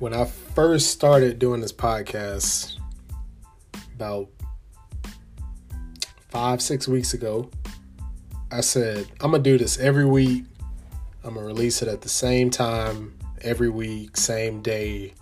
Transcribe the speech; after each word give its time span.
when 0.00 0.14
I 0.14 0.24
first 0.24 0.90
started 0.90 1.38
doing 1.38 1.60
this 1.60 1.74
podcast 1.74 2.78
about 3.94 4.28
five, 6.30 6.62
six 6.62 6.88
weeks 6.88 7.12
ago, 7.12 7.50
I 8.50 8.62
said, 8.62 9.06
I'm 9.20 9.30
going 9.30 9.42
to 9.42 9.50
do 9.50 9.58
this 9.58 9.78
every 9.78 10.06
week. 10.06 10.46
I'm 11.22 11.34
going 11.34 11.46
to 11.46 11.52
release 11.52 11.82
it 11.82 11.88
at 11.88 12.00
the 12.00 12.08
same 12.08 12.48
time, 12.48 13.14
every 13.42 13.68
week, 13.68 14.16
same 14.16 14.62
day. 14.62 15.12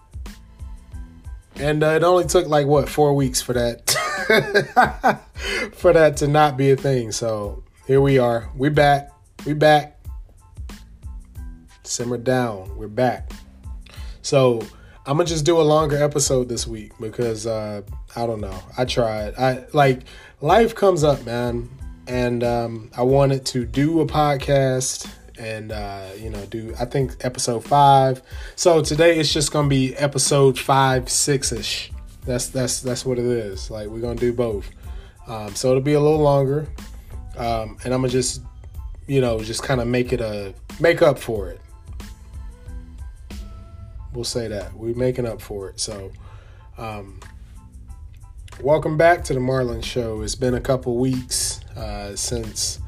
And 1.57 1.83
uh, 1.83 1.89
it 1.89 2.05
only 2.05 2.27
took 2.27 2.47
like 2.47 2.69
what 2.69 2.89
four 2.89 3.15
weeks 3.15 3.43
for 3.43 3.55
that 3.55 3.91
for 5.75 5.93
that 5.93 6.19
to 6.19 6.29
not 6.29 6.57
be 6.57 6.71
a 6.71 6.77
thing. 6.77 7.11
So 7.11 7.65
here 7.89 8.01
we 8.01 8.19
are. 8.19 8.49
We 8.55 8.69
back. 8.69 9.11
We 9.45 9.55
back. 9.55 10.01
Simmer 11.83 12.19
down. 12.19 12.77
We're 12.77 12.87
back. 12.87 13.33
So 14.23 14.61
I'm 15.07 15.17
gonna 15.17 15.25
just 15.25 15.45
do 15.45 15.61
a 15.61 15.63
longer 15.63 16.03
episode 16.03 16.49
this 16.49 16.67
week 16.67 16.93
because 17.01 17.47
uh, 17.47 17.83
I 18.15 18.27
don't 18.27 18.41
know. 18.41 18.59
I 18.77 18.85
tried. 18.85 19.35
I 19.37 19.65
like 19.73 20.03
life 20.41 20.75
comes 20.75 21.03
up, 21.03 21.25
man, 21.25 21.71
and 22.07 22.45
um, 22.45 22.91
I 22.97 23.03
wanted 23.03 23.47
to 23.47 23.65
do 23.65 24.01
a 24.01 24.07
podcast 24.07 25.11
and 25.39 25.73
uh, 25.73 26.09
you 26.19 26.31
know 26.31 26.45
do 26.47 26.75
I 26.79 26.85
think 26.85 27.17
episode 27.21 27.65
five. 27.65 28.23
So 28.57 28.83
today 28.83 29.19
it's 29.19 29.33
just 29.33 29.53
gonna 29.53 29.69
be 29.69 29.95
episode 29.97 30.59
five, 30.59 31.09
six 31.09 31.53
ish. 31.53 31.93
That's 32.27 32.49
that's 32.49 32.81
that's 32.81 33.07
what 33.07 33.19
it 33.19 33.25
is. 33.25 33.71
Like 33.71 33.89
we're 33.89 34.01
gonna 34.01 34.17
do 34.17 34.33
both. 34.33 34.69
Um, 35.27 35.55
so 35.55 35.71
it'll 35.71 35.81
be 35.81 35.95
a 35.95 36.01
little 36.01 36.21
longer, 36.21 36.69
um, 37.37 37.79
and 37.85 37.95
I'm 37.95 38.01
gonna 38.01 38.09
just 38.09 38.43
you 39.07 39.21
know 39.21 39.43
just 39.43 39.63
kind 39.63 39.81
of 39.81 39.87
make 39.87 40.13
it 40.13 40.21
a 40.21 40.55
make 40.81 41.03
up 41.03 41.19
for 41.19 41.49
it. 41.49 41.61
We'll 44.13 44.25
say 44.25 44.49
that 44.49 44.75
we're 44.75 44.95
making 44.95 45.27
up 45.27 45.41
for 45.41 45.69
it. 45.69 45.81
So, 45.81 46.11
um, 46.79 47.21
welcome 48.63 48.97
back 48.97 49.23
to 49.25 49.35
the 49.35 49.41
Marlon 49.41 49.85
Show. 49.85 50.23
It's 50.23 50.35
been 50.35 50.55
a 50.55 50.61
couple 50.61 50.97
weeks 50.97 51.61
uh, 51.77 52.17
since 52.17 52.81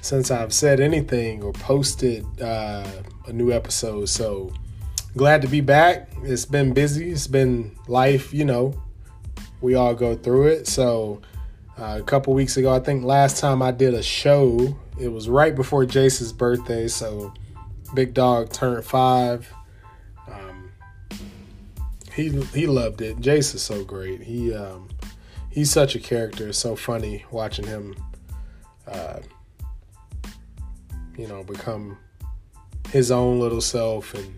since 0.00 0.30
I've 0.30 0.52
said 0.52 0.80
anything 0.80 1.42
or 1.42 1.52
posted 1.52 2.24
uh, 2.40 2.86
a 3.26 3.32
new 3.32 3.52
episode. 3.52 4.08
So 4.08 4.52
glad 5.16 5.42
to 5.42 5.48
be 5.48 5.60
back. 5.60 6.10
It's 6.22 6.44
been 6.44 6.72
busy. 6.72 7.10
It's 7.10 7.26
been 7.26 7.76
life. 7.86 8.32
You 8.32 8.44
know, 8.44 8.82
we 9.60 9.74
all 9.74 9.94
go 9.94 10.16
through 10.16 10.48
it. 10.48 10.66
So 10.66 11.20
uh, 11.78 11.98
a 12.00 12.02
couple 12.02 12.34
weeks 12.34 12.56
ago, 12.56 12.74
I 12.74 12.80
think 12.80 13.04
last 13.04 13.40
time 13.40 13.62
I 13.62 13.70
did 13.70 13.94
a 13.94 14.02
show, 14.02 14.76
it 15.00 15.08
was 15.08 15.28
right 15.28 15.54
before 15.54 15.84
Jace's 15.84 16.32
birthday. 16.32 16.88
So 16.88 17.32
Big 17.94 18.14
Dog 18.14 18.52
turned 18.52 18.84
five 18.84 19.52
he 22.18 22.30
he 22.52 22.66
loved 22.66 23.00
it. 23.00 23.18
Jace 23.18 23.54
is 23.54 23.62
so 23.62 23.84
great. 23.84 24.20
He 24.20 24.52
um, 24.52 24.88
he's 25.50 25.70
such 25.70 25.94
a 25.94 26.00
character. 26.00 26.48
It's 26.48 26.58
so 26.58 26.74
funny 26.74 27.24
watching 27.30 27.64
him, 27.64 27.94
uh, 28.88 29.20
you 31.16 31.28
know, 31.28 31.44
become 31.44 31.96
his 32.90 33.12
own 33.12 33.38
little 33.38 33.60
self 33.60 34.14
and 34.14 34.34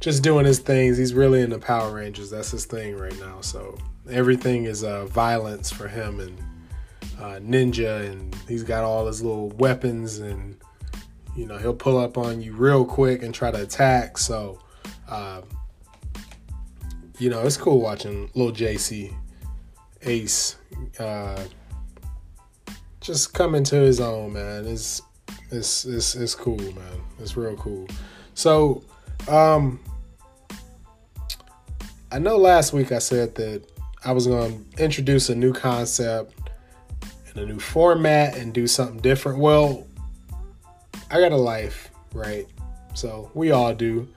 just 0.00 0.24
doing 0.24 0.44
his 0.44 0.58
things. 0.58 0.98
He's 0.98 1.14
really 1.14 1.42
into 1.42 1.60
Power 1.60 1.94
Rangers. 1.94 2.28
That's 2.28 2.50
his 2.50 2.64
thing 2.64 2.96
right 2.96 3.18
now. 3.20 3.40
So 3.40 3.78
everything 4.10 4.64
is 4.64 4.82
uh, 4.82 5.06
violence 5.06 5.70
for 5.70 5.86
him 5.86 6.18
and 6.18 6.36
uh, 7.20 7.38
ninja, 7.38 8.04
and 8.10 8.34
he's 8.48 8.64
got 8.64 8.82
all 8.82 9.06
his 9.06 9.22
little 9.22 9.50
weapons 9.50 10.18
and 10.18 10.56
you 11.36 11.46
know 11.46 11.56
he'll 11.56 11.72
pull 11.72 11.98
up 11.98 12.18
on 12.18 12.42
you 12.42 12.52
real 12.52 12.84
quick 12.84 13.22
and 13.22 13.32
try 13.32 13.52
to 13.52 13.62
attack. 13.62 14.18
So. 14.18 14.58
Uh, 15.08 15.42
you 17.22 17.30
know, 17.30 17.42
it's 17.42 17.56
cool 17.56 17.80
watching 17.80 18.28
little 18.34 18.52
JC 18.52 19.14
Ace 20.02 20.56
uh, 20.98 21.40
just 23.00 23.32
come 23.32 23.54
into 23.54 23.76
his 23.76 24.00
own, 24.00 24.32
man. 24.32 24.66
It's 24.66 25.00
it's 25.52 25.84
it's 25.84 26.16
it's 26.16 26.34
cool, 26.34 26.58
man. 26.58 27.00
It's 27.20 27.36
real 27.36 27.56
cool. 27.56 27.86
So, 28.34 28.82
um 29.28 29.78
I 32.10 32.18
know 32.18 32.36
last 32.36 32.72
week 32.72 32.90
I 32.90 32.98
said 32.98 33.36
that 33.36 33.62
I 34.04 34.10
was 34.10 34.26
going 34.26 34.66
to 34.74 34.82
introduce 34.82 35.28
a 35.28 35.34
new 35.36 35.52
concept 35.52 36.50
and 37.28 37.44
a 37.44 37.46
new 37.46 37.60
format 37.60 38.36
and 38.36 38.52
do 38.52 38.66
something 38.66 38.98
different. 38.98 39.38
Well, 39.38 39.86
I 41.08 41.20
got 41.20 41.30
a 41.30 41.36
life, 41.36 41.92
right? 42.12 42.46
So, 42.94 43.30
we 43.32 43.52
all 43.52 43.72
do 43.74 44.08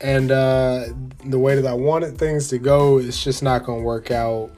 and 0.00 0.30
uh, 0.30 0.86
the 1.24 1.38
way 1.38 1.54
that 1.60 1.66
I 1.66 1.74
wanted 1.74 2.18
things 2.18 2.48
to 2.48 2.58
go, 2.58 2.98
it's 2.98 3.22
just 3.22 3.42
not 3.42 3.64
going 3.64 3.80
to 3.80 3.84
work 3.84 4.10
out 4.10 4.50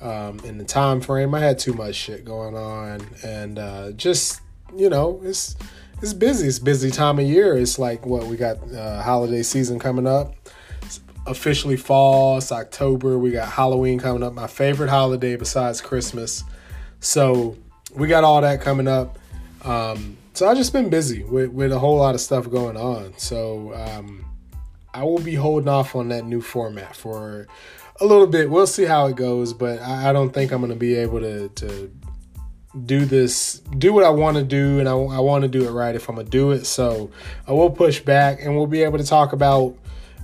um, 0.00 0.38
in 0.44 0.58
the 0.58 0.64
time 0.64 1.00
frame. 1.00 1.34
I 1.34 1.40
had 1.40 1.58
too 1.58 1.72
much 1.72 1.96
shit 1.96 2.24
going 2.24 2.56
on, 2.56 3.00
and 3.24 3.58
uh, 3.58 3.92
just 3.92 4.40
you 4.76 4.88
know, 4.88 5.20
it's 5.24 5.56
it's 6.00 6.12
busy. 6.12 6.46
It's 6.46 6.58
busy 6.58 6.90
time 6.90 7.18
of 7.18 7.26
year. 7.26 7.56
It's 7.56 7.78
like 7.78 8.06
what 8.06 8.24
we 8.26 8.36
got 8.36 8.58
uh, 8.72 9.02
holiday 9.02 9.42
season 9.42 9.78
coming 9.78 10.06
up. 10.06 10.34
It's 10.82 11.00
officially 11.26 11.76
fall. 11.76 12.38
It's 12.38 12.52
October. 12.52 13.18
We 13.18 13.30
got 13.30 13.48
Halloween 13.48 13.98
coming 13.98 14.22
up. 14.22 14.32
My 14.32 14.46
favorite 14.46 14.90
holiday 14.90 15.36
besides 15.36 15.80
Christmas. 15.80 16.44
So 17.00 17.56
we 17.94 18.06
got 18.06 18.22
all 18.22 18.40
that 18.42 18.60
coming 18.60 18.86
up. 18.86 19.18
Um, 19.64 20.18
so 20.34 20.48
I 20.48 20.54
just 20.54 20.72
been 20.72 20.88
busy 20.88 21.24
with 21.24 21.50
with 21.50 21.72
a 21.72 21.78
whole 21.80 21.96
lot 21.96 22.14
of 22.14 22.20
stuff 22.20 22.48
going 22.48 22.76
on. 22.76 23.14
So. 23.16 23.74
Um, 23.74 24.24
I 24.94 25.02
will 25.02 25.18
be 25.18 25.34
holding 25.34 25.68
off 25.68 25.96
on 25.96 26.08
that 26.08 26.24
new 26.24 26.40
format 26.40 26.94
for 26.94 27.48
a 28.00 28.06
little 28.06 28.28
bit. 28.28 28.48
We'll 28.48 28.66
see 28.68 28.84
how 28.84 29.06
it 29.06 29.16
goes, 29.16 29.52
but 29.52 29.80
I, 29.80 30.10
I 30.10 30.12
don't 30.12 30.30
think 30.30 30.52
I'm 30.52 30.60
going 30.60 30.72
to 30.72 30.78
be 30.78 30.94
able 30.94 31.20
to, 31.20 31.48
to 31.48 31.92
do 32.86 33.04
this, 33.04 33.60
do 33.76 33.92
what 33.92 34.04
I 34.04 34.10
want 34.10 34.36
to 34.36 34.44
do, 34.44 34.78
and 34.78 34.88
I, 34.88 34.92
I 34.92 35.18
want 35.18 35.42
to 35.42 35.48
do 35.48 35.66
it 35.66 35.72
right 35.72 35.94
if 35.94 36.08
I'm 36.08 36.14
going 36.14 36.26
to 36.26 36.30
do 36.30 36.52
it. 36.52 36.64
So 36.64 37.10
I 37.46 37.52
will 37.52 37.70
push 37.70 38.00
back 38.00 38.40
and 38.40 38.56
we'll 38.56 38.68
be 38.68 38.82
able 38.84 38.98
to 38.98 39.04
talk 39.04 39.32
about 39.32 39.76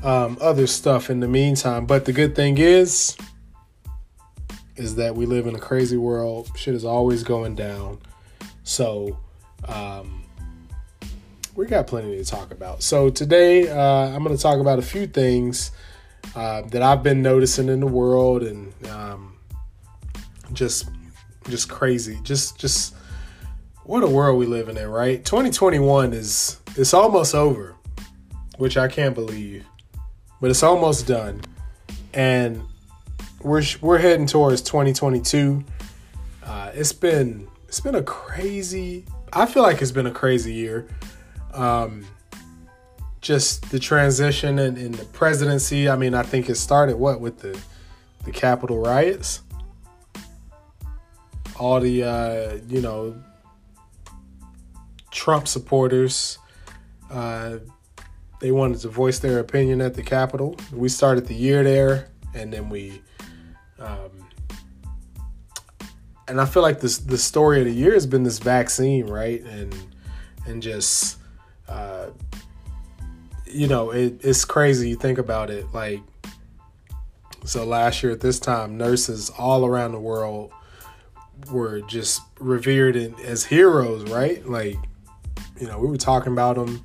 um, 0.05 0.39
other 0.41 0.69
stuff 0.69 1.11
in 1.11 1.19
the 1.19 1.29
meantime. 1.29 1.85
But 1.85 2.05
the 2.05 2.13
good 2.13 2.37
thing 2.37 2.59
is, 2.59 3.17
is 4.77 4.95
that 4.95 5.17
we 5.17 5.27
live 5.27 5.49
in 5.49 5.57
a 5.57 5.61
crazy 5.61 5.97
world. 5.97 6.51
Shit 6.57 6.75
is 6.75 6.85
always 6.85 7.23
going 7.25 7.57
down. 7.57 7.99
So, 8.63 9.19
um, 9.67 10.20
we 11.61 11.67
got 11.67 11.87
plenty 11.87 12.17
to 12.17 12.25
talk 12.25 12.53
about. 12.53 12.83
So 12.83 13.11
today 13.11 13.69
uh, 13.69 13.77
I'm 13.77 14.25
going 14.25 14.35
to 14.35 14.43
talk 14.43 14.61
about 14.61 14.79
a 14.79 14.83
few 14.83 15.07
things 15.07 15.73
uh, 16.35 16.63
that 16.63 16.81
I've 16.81 17.03
been 17.03 17.21
noticing 17.21 17.69
in 17.69 17.81
the 17.81 17.87
world 17.87 18.43
and 18.43 18.73
um, 18.87 19.37
just 20.55 20.89
just 21.51 21.69
crazy. 21.69 22.19
Just 22.23 22.59
just 22.59 22.95
what 23.85 24.03
a 24.03 24.07
world 24.07 24.39
we 24.39 24.47
live 24.47 24.71
in, 24.71 24.79
right? 24.89 25.23
2021 25.23 26.15
is 26.15 26.59
it's 26.77 26.95
almost 26.95 27.35
over, 27.35 27.77
which 28.57 28.79
I 28.79 28.89
can't 28.89 29.15
believe, 29.15 29.67
but 30.41 30.49
it's 30.49 30.63
almost 30.63 31.07
done, 31.07 31.43
and 32.15 32.63
we're 33.43 33.65
we're 33.83 33.99
heading 33.99 34.27
towards 34.27 34.63
2022. 34.63 35.63
Uh, 36.43 36.71
it's 36.73 36.93
been 36.95 37.49
it's 37.69 37.81
been 37.81 37.97
a 37.97 38.03
crazy. 38.03 39.05
I 39.35 39.45
feel 39.45 39.63
like 39.63 39.83
it's 39.83 39.93
been 39.93 40.07
a 40.07 40.11
crazy 40.11 40.55
year 40.55 40.89
um, 41.55 42.05
just 43.21 43.71
the 43.71 43.79
transition 43.79 44.59
in 44.59 44.93
the 44.93 45.05
presidency. 45.07 45.89
I 45.89 45.97
mean, 45.97 46.15
I 46.15 46.23
think 46.23 46.49
it 46.49 46.57
started 46.57 46.97
what 46.97 47.21
with 47.21 47.39
the 47.41 47.59
the 48.25 48.33
Capitol 48.33 48.79
riots, 48.79 49.41
all 51.59 51.81
the 51.81 52.05
uh, 52.05 52.59
you 52.69 52.81
know 52.81 53.23
Trump 55.11 55.49
supporters. 55.49 56.39
Uh, 57.11 57.59
they 58.41 58.53
wanted 58.53 58.81
to 58.81 58.89
voice 58.89 59.19
their 59.19 59.39
opinion 59.39 59.81
at 59.81 59.95
the 59.95 60.03
Capitol. 60.03 60.57
We 60.73 60.89
started 60.89 61.27
the 61.27 61.35
year 61.35 61.63
there, 61.63 62.09
and 62.35 62.53
then 62.53 62.69
we. 62.69 63.03
Um, 63.79 64.11
and 66.29 66.41
I 66.41 66.47
feel 66.47 66.63
like 66.63 66.81
this 66.81 66.99
the 66.99 67.19
story 67.19 67.61
of 67.61 67.67
the 67.67 67.73
year 67.73 67.93
has 67.93 68.07
been 68.07 68.23
this 68.23 68.39
vaccine, 68.39 69.07
right? 69.07 69.43
And 69.43 69.77
and 70.47 70.63
just 70.63 71.20
uh, 71.71 72.11
you 73.47 73.69
know, 73.69 73.91
it, 73.91 74.21
it's 74.23 74.45
crazy. 74.45 74.89
You 74.89 74.97
think 74.97 75.19
about 75.19 75.51
it. 75.51 75.67
Like, 75.73 76.01
so 77.45 77.65
last 77.65 78.03
year 78.03 78.13
at 78.13 78.21
this 78.21 78.39
time, 78.39 78.77
nurses 78.77 79.31
all 79.31 79.65
around 79.65 79.93
the 79.93 80.01
world 80.01 80.53
were 81.51 81.81
just 81.83 82.21
revered 82.39 82.97
in, 82.97 83.15
as 83.21 83.45
heroes, 83.45 84.11
right? 84.11 84.45
Like, 84.47 84.77
you 85.59 85.67
know, 85.67 85.79
we 85.79 85.89
were 85.89 85.97
talking 85.97 86.33
about 86.33 86.57
them 86.57 86.85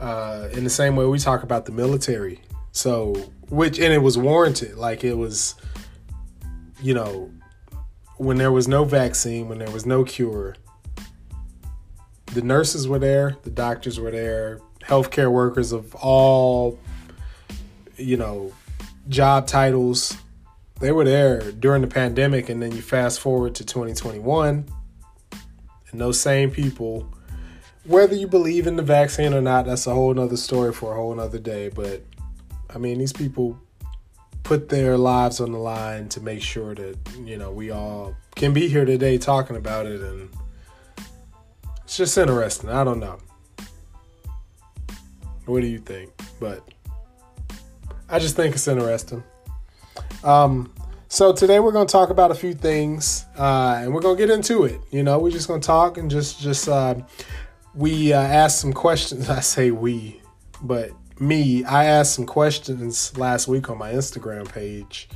uh, 0.00 0.48
in 0.52 0.64
the 0.64 0.70
same 0.70 0.96
way 0.96 1.06
we 1.06 1.18
talk 1.18 1.42
about 1.42 1.64
the 1.64 1.72
military. 1.72 2.40
So, 2.72 3.14
which, 3.48 3.78
and 3.78 3.92
it 3.92 4.02
was 4.02 4.18
warranted. 4.18 4.76
Like, 4.76 5.02
it 5.02 5.14
was, 5.14 5.54
you 6.82 6.92
know, 6.92 7.30
when 8.18 8.36
there 8.36 8.52
was 8.52 8.68
no 8.68 8.84
vaccine, 8.84 9.48
when 9.48 9.58
there 9.58 9.70
was 9.70 9.86
no 9.86 10.04
cure, 10.04 10.56
the 12.36 12.42
nurses 12.42 12.86
were 12.86 12.98
there, 12.98 13.34
the 13.44 13.50
doctors 13.50 13.98
were 13.98 14.10
there, 14.10 14.60
healthcare 14.82 15.32
workers 15.32 15.72
of 15.72 15.94
all, 15.94 16.78
you 17.96 18.18
know, 18.18 18.52
job 19.08 19.46
titles, 19.46 20.18
they 20.78 20.92
were 20.92 21.06
there 21.06 21.50
during 21.52 21.80
the 21.80 21.88
pandemic, 21.88 22.50
and 22.50 22.62
then 22.62 22.72
you 22.72 22.82
fast 22.82 23.20
forward 23.20 23.54
to 23.54 23.64
2021, 23.64 24.66
and 25.90 26.00
those 26.00 26.20
same 26.20 26.50
people, 26.50 27.10
whether 27.84 28.14
you 28.14 28.28
believe 28.28 28.66
in 28.66 28.76
the 28.76 28.82
vaccine 28.82 29.32
or 29.32 29.40
not, 29.40 29.64
that's 29.64 29.86
a 29.86 29.94
whole 29.94 30.12
nother 30.12 30.36
story 30.36 30.74
for 30.74 30.92
a 30.92 30.94
whole 30.94 31.14
nother 31.14 31.38
day. 31.38 31.70
But 31.70 32.04
I 32.68 32.76
mean, 32.76 32.98
these 32.98 33.14
people 33.14 33.58
put 34.42 34.68
their 34.68 34.98
lives 34.98 35.40
on 35.40 35.52
the 35.52 35.58
line 35.58 36.10
to 36.10 36.20
make 36.20 36.42
sure 36.42 36.74
that 36.74 36.98
you 37.24 37.38
know 37.38 37.50
we 37.50 37.70
all 37.70 38.14
can 38.34 38.52
be 38.52 38.68
here 38.68 38.84
today 38.84 39.16
talking 39.16 39.56
about 39.56 39.86
it 39.86 40.02
and 40.02 40.28
it's 41.98 42.14
just 42.14 42.18
interesting. 42.18 42.68
I 42.68 42.84
don't 42.84 43.00
know. 43.00 43.18
What 45.46 45.62
do 45.62 45.66
you 45.66 45.78
think? 45.78 46.10
But 46.38 46.62
i 48.10 48.18
just 48.18 48.36
think 48.36 48.54
it's 48.54 48.68
interesting. 48.68 49.24
Um, 50.22 50.70
so 51.08 51.32
today 51.32 51.58
we're 51.58 51.72
going 51.72 51.86
to 51.86 51.90
talk 51.92 52.10
about 52.10 52.30
a 52.30 52.34
few 52.34 52.52
things 52.52 53.24
uh, 53.38 53.78
and 53.80 53.94
we're 53.94 54.02
going 54.02 54.14
to 54.14 54.26
get 54.26 54.30
into 54.30 54.64
it. 54.64 54.78
You 54.90 55.04
know 55.04 55.18
we're 55.18 55.30
just 55.30 55.48
going 55.48 55.62
to 55.62 55.66
talk 55.66 55.96
and 55.96 56.10
just 56.10 56.38
just 56.38 56.68
uh, 56.68 56.96
we 57.74 58.12
uh, 58.12 58.20
asked 58.20 58.60
some 58.60 58.74
questions. 58.74 59.30
I 59.40 59.40
say 59.40 59.70
we 59.70 60.20
but 60.60 60.90
me, 61.18 61.64
I 61.64 61.86
asked 61.86 62.14
some 62.14 62.26
questions 62.26 63.16
last 63.16 63.48
week 63.48 63.70
on 63.70 63.78
my 63.78 63.94
Instagram 63.94 64.46
page 64.46 65.08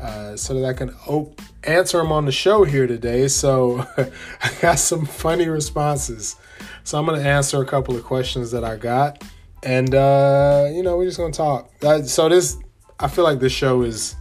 uh, 0.00 0.36
so 0.36 0.54
that 0.54 0.64
I 0.64 0.72
can 0.72 0.90
op- 1.06 1.40
answer 1.64 1.98
them 1.98 2.12
on 2.12 2.24
the 2.24 2.32
show 2.32 2.64
here 2.64 2.86
today. 2.86 3.28
So 3.28 3.84
I 3.96 4.54
got 4.60 4.78
some 4.78 5.06
funny 5.06 5.48
responses. 5.48 6.36
So 6.84 6.98
I'm 6.98 7.06
going 7.06 7.20
to 7.20 7.28
answer 7.28 7.60
a 7.60 7.66
couple 7.66 7.96
of 7.96 8.04
questions 8.04 8.50
that 8.52 8.64
I 8.64 8.76
got. 8.76 9.22
And, 9.62 9.94
uh, 9.94 10.68
you 10.70 10.82
know, 10.82 10.96
we're 10.96 11.06
just 11.06 11.18
going 11.18 11.32
to 11.32 11.36
talk. 11.36 11.70
Uh, 11.82 12.02
so 12.02 12.28
this, 12.28 12.56
I 13.00 13.08
feel 13.08 13.24
like 13.24 13.40
this 13.40 13.52
show 13.52 13.82
is 13.82 14.14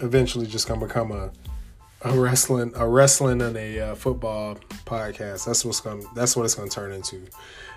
eventually 0.00 0.46
just 0.46 0.66
going 0.66 0.80
to 0.80 0.86
become 0.86 1.12
a, 1.12 1.30
a 2.02 2.18
wrestling, 2.18 2.72
a 2.74 2.88
wrestling 2.88 3.42
and 3.42 3.56
a 3.56 3.80
uh, 3.80 3.94
football 3.94 4.56
podcast. 4.86 5.46
That's 5.46 5.64
what's 5.64 5.80
going. 5.80 6.04
That's 6.14 6.36
what 6.36 6.44
it's 6.44 6.54
going 6.54 6.68
to 6.68 6.74
turn 6.74 6.92
into. 6.92 7.26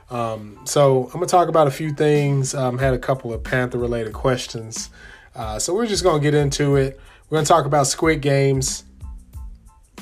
Um, 0.09 0.59
so 0.65 1.05
I'm 1.05 1.13
gonna 1.13 1.25
talk 1.25 1.49
about 1.49 1.67
a 1.67 1.71
few 1.71 1.91
things. 1.91 2.53
Um, 2.53 2.77
had 2.77 2.93
a 2.93 2.99
couple 2.99 3.33
of 3.33 3.43
Panther 3.43 3.77
related 3.77 4.13
questions. 4.13 4.89
Uh, 5.35 5.59
so 5.59 5.73
we're 5.73 5.87
just 5.87 6.03
gonna 6.03 6.21
get 6.21 6.33
into 6.33 6.75
it. 6.75 6.99
We're 7.29 7.37
gonna 7.37 7.45
talk 7.45 7.65
about 7.65 7.87
Squid 7.87 8.21
Games, 8.21 8.83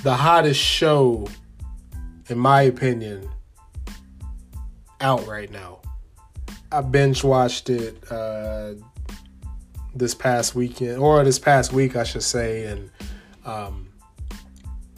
the 0.04 0.14
hottest 0.14 0.60
show, 0.60 1.28
in 2.30 2.38
my 2.38 2.64
opinion, 2.64 3.30
out 5.02 5.26
right 5.28 5.52
now. 5.52 5.82
I 6.72 6.82
binge 6.82 7.24
watched 7.24 7.70
it 7.70 8.04
uh, 8.12 8.74
this 9.96 10.14
past 10.14 10.56
weekend, 10.56 11.00
or 11.00 11.24
this 11.24 11.40
past 11.40 11.74
week, 11.74 11.96
I 11.96 12.04
should 12.04 12.24
say, 12.24 12.66
and 12.66 12.92
um, 13.46 13.90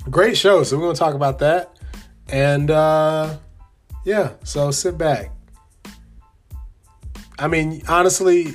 great 0.09 0.37
show. 0.37 0.63
So 0.63 0.77
we're 0.77 0.83
gonna 0.83 0.95
talk 0.95 1.15
about 1.15 1.39
that, 1.39 1.77
and. 2.29 2.71
Uh, 2.71 3.37
yeah, 4.07 4.31
so 4.45 4.71
sit 4.71 4.97
back. 4.97 5.31
I 7.37 7.49
mean, 7.49 7.81
honestly, 7.89 8.53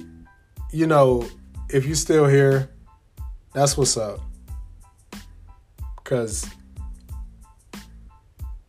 you 0.71 0.87
know, 0.87 1.29
if 1.69 1.85
you're 1.85 1.95
still 1.95 2.27
here, 2.27 2.71
that's 3.53 3.77
what's 3.77 3.97
up. 3.97 4.21
Because 5.97 6.47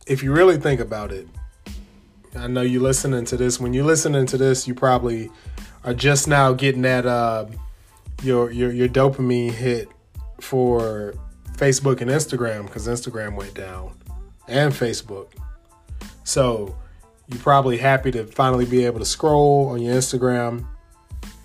if 0.06 0.22
you 0.22 0.32
really 0.32 0.56
think 0.56 0.80
about 0.80 1.12
it, 1.12 1.28
I 2.36 2.46
know 2.46 2.62
you're 2.62 2.82
listening 2.82 3.24
to 3.26 3.36
this. 3.36 3.60
When 3.60 3.72
you're 3.72 3.84
listening 3.84 4.26
to 4.26 4.36
this, 4.36 4.66
you 4.66 4.74
probably 4.74 5.30
are 5.84 5.94
just 5.94 6.26
now 6.26 6.52
getting 6.52 6.82
that 6.82 7.06
uh, 7.06 7.46
your 8.22 8.50
your 8.50 8.72
your 8.72 8.88
dopamine 8.88 9.52
hit 9.52 9.88
for 10.40 11.14
Facebook 11.52 12.00
and 12.00 12.10
Instagram 12.10 12.66
because 12.66 12.88
Instagram 12.88 13.36
went 13.36 13.54
down 13.54 13.96
and 14.48 14.72
Facebook. 14.72 15.28
So 16.24 16.76
you're 17.28 17.40
probably 17.40 17.78
happy 17.78 18.10
to 18.12 18.26
finally 18.26 18.66
be 18.66 18.84
able 18.84 18.98
to 18.98 19.04
scroll 19.04 19.68
on 19.68 19.82
your 19.82 19.94
Instagram 19.94 20.66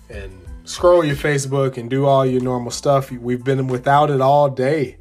and 0.08 0.39
scroll 0.70 1.04
your 1.04 1.16
Facebook 1.16 1.76
and 1.76 1.90
do 1.90 2.06
all 2.06 2.24
your 2.24 2.40
normal 2.40 2.70
stuff. 2.70 3.10
We've 3.10 3.42
been 3.42 3.66
without 3.66 4.08
it 4.08 4.20
all 4.20 4.48
day, 4.48 4.96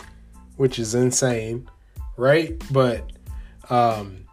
which 0.58 0.80
is 0.80 0.96
insane, 0.96 1.70
right? 2.18 2.62
But 2.72 3.12
um, 3.70 4.26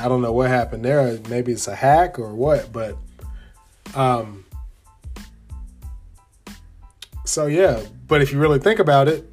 I 0.00 0.08
don't 0.08 0.20
know 0.20 0.32
what 0.32 0.48
happened 0.48 0.84
there. 0.84 1.20
Maybe 1.28 1.52
it's 1.52 1.68
a 1.68 1.76
hack 1.76 2.18
or 2.18 2.34
what, 2.34 2.72
but 2.72 2.96
um, 3.94 4.44
so 7.24 7.46
yeah. 7.46 7.80
But 8.08 8.20
if 8.20 8.32
you 8.32 8.40
really 8.40 8.58
think 8.58 8.80
about 8.80 9.06
it, 9.06 9.30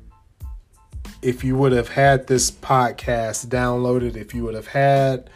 if 1.23 1.43
you 1.43 1.57
would 1.57 1.71
have 1.71 1.89
had 1.89 2.27
this 2.27 2.51
podcast 2.51 3.47
downloaded, 3.47 4.15
if 4.15 4.35
you 4.35 4.43
would 4.43 4.53
have 4.53 4.67
had 4.67 5.31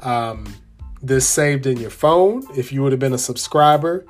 um, 0.00 0.54
this 1.02 1.28
saved 1.28 1.66
in 1.66 1.76
your 1.76 1.90
phone, 1.90 2.44
if 2.56 2.72
you 2.72 2.82
would 2.82 2.92
have 2.92 2.98
been 2.98 3.12
a 3.12 3.18
subscriber, 3.18 4.06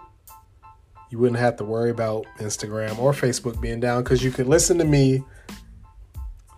you 1.11 1.19
wouldn't 1.19 1.39
have 1.39 1.57
to 1.57 1.65
worry 1.65 1.91
about 1.91 2.27
Instagram 2.39 2.99
or 2.99 3.13
Facebook 3.13 3.61
being 3.61 3.81
down 3.81 4.03
because 4.03 4.23
you 4.23 4.31
could 4.31 4.47
listen 4.47 4.79
to 4.79 4.85
me 4.85 5.25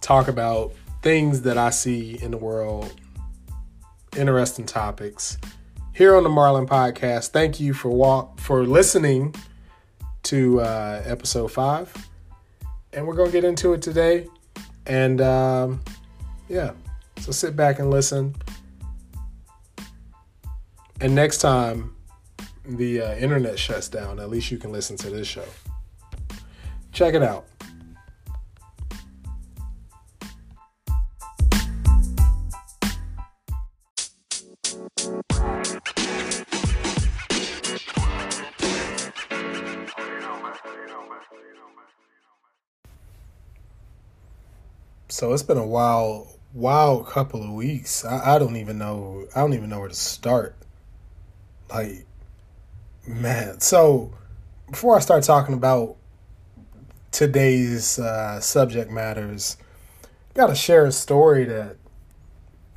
talk 0.00 0.28
about 0.28 0.72
things 1.02 1.42
that 1.42 1.56
I 1.56 1.70
see 1.70 2.18
in 2.20 2.30
the 2.30 2.36
world, 2.36 2.92
interesting 4.16 4.66
topics 4.66 5.38
here 5.94 6.16
on 6.16 6.22
the 6.22 6.28
Marlon 6.28 6.66
Podcast. 6.66 7.28
Thank 7.28 7.60
you 7.60 7.74
for 7.74 7.90
walk 7.90 8.40
for 8.40 8.64
listening 8.64 9.34
to 10.24 10.60
uh, 10.60 11.02
episode 11.04 11.48
five, 11.52 11.92
and 12.92 13.06
we're 13.06 13.14
gonna 13.14 13.30
get 13.30 13.44
into 13.44 13.72
it 13.72 13.82
today. 13.82 14.26
And 14.86 15.20
um, 15.20 15.80
yeah, 16.48 16.72
so 17.18 17.30
sit 17.32 17.54
back 17.54 17.78
and 17.78 17.90
listen. 17.90 18.34
And 21.00 21.14
next 21.14 21.38
time 21.38 21.94
the 22.64 23.00
uh, 23.00 23.14
internet 23.16 23.58
shuts 23.58 23.88
down, 23.88 24.20
at 24.20 24.30
least 24.30 24.50
you 24.50 24.58
can 24.58 24.72
listen 24.72 24.96
to 24.98 25.10
this 25.10 25.26
show. 25.26 25.44
Check 26.92 27.14
it 27.14 27.22
out. 27.22 27.46
So 45.08 45.34
it's 45.34 45.42
been 45.42 45.58
a 45.58 45.66
wild, 45.66 46.28
wild 46.54 47.06
couple 47.06 47.42
of 47.42 47.50
weeks. 47.50 48.06
I, 48.06 48.36
I 48.36 48.38
don't 48.38 48.56
even 48.56 48.78
know. 48.78 49.26
I 49.36 49.40
don't 49.40 49.52
even 49.52 49.68
know 49.68 49.80
where 49.80 49.88
to 49.88 49.94
start. 49.94 50.56
Like, 51.68 52.06
man. 53.06 53.60
So 53.60 54.12
before 54.70 54.96
I 54.96 55.00
start 55.00 55.24
talking 55.24 55.54
about 55.54 55.96
today's 57.10 57.98
uh, 57.98 58.40
subject 58.40 58.90
matters, 58.90 59.56
got 60.34 60.48
to 60.48 60.54
share 60.54 60.86
a 60.86 60.92
story 60.92 61.44
that 61.44 61.76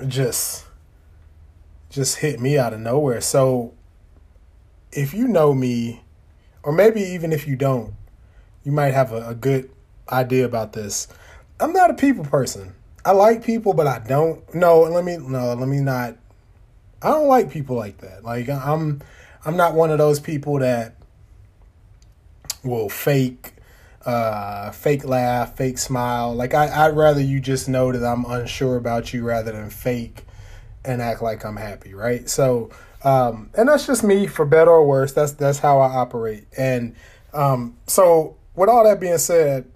just 0.08 0.66
just 1.90 2.18
hit 2.18 2.40
me 2.40 2.58
out 2.58 2.74
of 2.74 2.80
nowhere. 2.80 3.22
So 3.22 3.74
if 4.92 5.14
you 5.14 5.28
know 5.28 5.54
me, 5.54 6.02
or 6.64 6.72
maybe 6.72 7.02
even 7.02 7.32
if 7.32 7.48
you 7.48 7.56
don't, 7.56 7.94
you 8.64 8.72
might 8.72 8.94
have 8.94 9.12
a, 9.12 9.30
a 9.30 9.36
good 9.36 9.70
idea 10.10 10.46
about 10.46 10.74
this. 10.74 11.08
I'm 11.60 11.74
not 11.74 11.92
a 11.92 11.94
people 11.94 12.26
person. 12.26 12.74
I 13.06 13.12
like 13.12 13.44
people, 13.44 13.74
but 13.74 13.86
I 13.86 14.00
don't. 14.00 14.54
No, 14.56 14.82
let 14.82 15.04
me 15.04 15.18
no, 15.18 15.54
let 15.54 15.68
me 15.68 15.80
not. 15.80 16.18
I 17.02 17.10
don't 17.10 17.28
like 17.28 17.52
people 17.52 17.76
like 17.76 17.98
that. 18.00 18.24
Like 18.24 18.50
I'm, 18.50 19.02
I'm 19.46 19.58
not 19.58 19.74
one 19.74 19.92
of 19.92 19.98
those 19.98 20.20
people 20.20 20.60
that 20.60 20.96
will 22.64 22.90
fake, 22.90 23.54
uh, 24.06 24.72
fake 24.72 25.06
laugh, 25.06 25.58
fake 25.58 25.78
smile. 25.78 26.34
Like 26.34 26.54
I, 26.54 26.86
I'd 26.86 26.96
rather 26.96 27.22
you 27.22 27.40
just 27.40 27.68
know 27.68 27.92
that 27.92 28.06
I'm 28.06 28.26
unsure 28.26 28.78
about 28.78 29.14
you 29.14 29.24
rather 29.24 29.52
than 29.52 29.70
fake 29.70 30.26
and 30.86 31.02
act 31.02 31.22
like 31.22 31.46
I'm 31.46 31.58
happy, 31.58 31.94
right? 31.94 32.30
So, 32.30 32.70
um, 33.04 33.50
and 33.58 33.68
that's 33.68 33.86
just 33.86 34.04
me 34.04 34.28
for 34.28 34.46
better 34.46 34.72
or 34.72 34.86
worse. 34.86 35.12
That's 35.14 35.34
that's 35.34 35.60
how 35.60 35.80
I 35.80 35.94
operate. 35.94 36.46
And 36.58 36.96
um, 37.34 37.78
so, 37.88 38.38
with 38.56 38.70
all 38.70 38.84
that 38.86 39.00
being 39.00 39.18
said, 39.18 39.70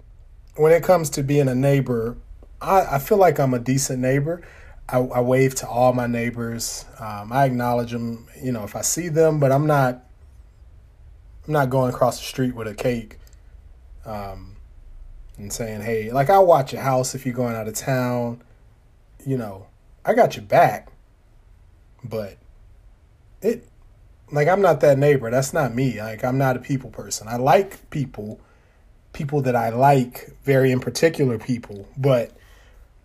when 0.56 0.72
it 0.72 0.82
comes 0.82 1.10
to 1.10 1.22
being 1.22 1.48
a 1.48 1.54
neighbor, 1.54 2.16
I, 2.60 2.96
I 2.96 2.98
feel 2.98 3.18
like 3.18 3.38
I'm 3.38 3.54
a 3.54 3.58
decent 3.58 4.00
neighbor. 4.00 4.42
I, 4.88 4.98
I 4.98 5.20
wave 5.20 5.54
to 5.56 5.68
all 5.68 5.92
my 5.92 6.06
neighbors. 6.06 6.84
Um, 6.98 7.32
I 7.32 7.44
acknowledge 7.44 7.92
them, 7.92 8.26
you 8.42 8.52
know, 8.52 8.64
if 8.64 8.74
I 8.76 8.80
see 8.82 9.08
them, 9.08 9.38
but 9.40 9.52
I'm 9.52 9.66
not. 9.66 10.04
I'm 11.46 11.52
not 11.54 11.70
going 11.70 11.92
across 11.94 12.18
the 12.18 12.24
street 12.26 12.54
with 12.54 12.66
a 12.68 12.74
cake, 12.74 13.18
um, 14.04 14.56
and 15.38 15.52
saying, 15.52 15.80
"Hey," 15.82 16.12
like 16.12 16.28
I 16.30 16.38
watch 16.40 16.72
your 16.74 16.82
house 16.82 17.14
if 17.14 17.24
you're 17.24 17.34
going 17.34 17.54
out 17.56 17.66
of 17.68 17.74
town. 17.74 18.42
You 19.26 19.38
know, 19.38 19.66
I 20.04 20.14
got 20.14 20.36
your 20.36 20.44
back, 20.44 20.88
but 22.04 22.36
it 23.42 23.64
Like 24.30 24.48
I'm 24.48 24.60
not 24.60 24.80
that 24.80 24.98
neighbor. 24.98 25.30
That's 25.30 25.52
not 25.54 25.74
me. 25.74 26.00
Like 26.00 26.24
I'm 26.24 26.38
not 26.38 26.56
a 26.56 26.60
people 26.60 26.90
person. 26.90 27.28
I 27.28 27.36
like 27.36 27.88
people, 27.90 28.40
people 29.12 29.40
that 29.42 29.56
I 29.56 29.70
like, 29.70 30.30
very 30.44 30.70
in 30.70 30.80
particular 30.80 31.38
people, 31.38 31.88
but 31.96 32.32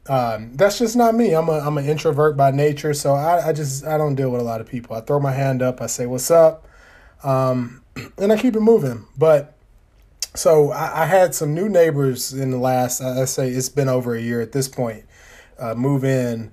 um, 0.07 0.53
that's 0.55 0.79
just 0.79 0.95
not 0.95 1.15
me. 1.15 1.33
I'm 1.33 1.47
a 1.47 1.59
I'm 1.59 1.77
an 1.77 1.85
introvert 1.85 2.35
by 2.35 2.51
nature, 2.51 2.93
so 2.93 3.13
I, 3.13 3.49
I 3.49 3.53
just 3.53 3.85
I 3.85 3.97
don't 3.97 4.15
deal 4.15 4.29
with 4.31 4.41
a 4.41 4.43
lot 4.43 4.59
of 4.59 4.67
people. 4.67 4.95
I 4.95 5.01
throw 5.01 5.19
my 5.19 5.31
hand 5.31 5.61
up, 5.61 5.81
I 5.81 5.87
say 5.87 6.05
what's 6.05 6.29
up, 6.29 6.67
um, 7.23 7.83
and 8.17 8.31
I 8.31 8.37
keep 8.37 8.55
it 8.55 8.61
moving. 8.61 9.05
But 9.17 9.55
so 10.35 10.71
I, 10.71 11.03
I, 11.03 11.05
had 11.05 11.35
some 11.35 11.53
new 11.53 11.69
neighbors 11.69 12.33
in 12.33 12.49
the 12.49 12.57
last 12.57 13.01
I 13.01 13.25
say 13.25 13.49
it's 13.49 13.69
been 13.69 13.87
over 13.87 14.15
a 14.15 14.21
year 14.21 14.41
at 14.41 14.51
this 14.51 14.67
point. 14.67 15.05
Uh, 15.59 15.75
move 15.75 16.03
in 16.03 16.51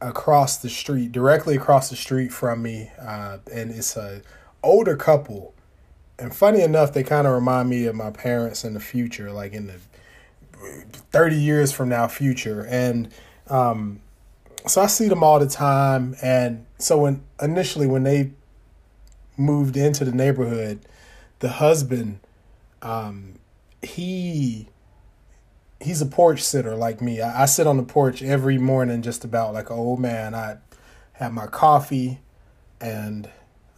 across 0.00 0.58
the 0.58 0.68
street, 0.68 1.12
directly 1.12 1.56
across 1.56 1.88
the 1.88 1.96
street 1.96 2.32
from 2.32 2.60
me, 2.60 2.90
uh, 3.00 3.38
and 3.52 3.70
it's 3.70 3.96
a 3.96 4.20
older 4.62 4.96
couple. 4.96 5.54
And 6.18 6.34
funny 6.34 6.60
enough, 6.60 6.92
they 6.92 7.04
kind 7.04 7.26
of 7.26 7.32
remind 7.32 7.70
me 7.70 7.86
of 7.86 7.94
my 7.94 8.10
parents 8.10 8.64
in 8.64 8.74
the 8.74 8.80
future, 8.80 9.32
like 9.32 9.52
in 9.52 9.68
the 9.68 9.78
30 11.10 11.36
years 11.36 11.72
from 11.72 11.88
now 11.88 12.08
future. 12.08 12.66
And 12.66 13.12
um, 13.48 14.00
so 14.66 14.80
i 14.80 14.86
see 14.86 15.08
them 15.08 15.22
all 15.22 15.38
the 15.38 15.48
time. 15.48 16.16
And 16.22 16.66
so 16.78 16.98
when 16.98 17.22
initially 17.40 17.86
when 17.86 18.04
they 18.04 18.32
moved 19.36 19.76
into 19.76 20.04
the 20.04 20.12
neighborhood 20.12 20.78
the 21.38 21.48
husband 21.48 22.20
um, 22.82 23.34
he 23.80 24.68
he's 25.80 26.00
a 26.00 26.06
porch 26.06 26.42
sitter 26.42 26.76
like 26.76 27.00
me. 27.00 27.20
I, 27.20 27.42
I, 27.42 27.46
sit 27.46 27.66
on 27.66 27.76
the 27.76 27.82
porch 27.82 28.22
every 28.22 28.58
morning 28.58 29.02
just 29.02 29.24
about 29.24 29.52
like 29.52 29.70
an 29.70 29.76
old 29.76 29.98
man. 29.98 30.34
I 30.34 30.58
have 31.14 31.32
my 31.32 31.46
coffee 31.46 32.20
and 32.80 33.28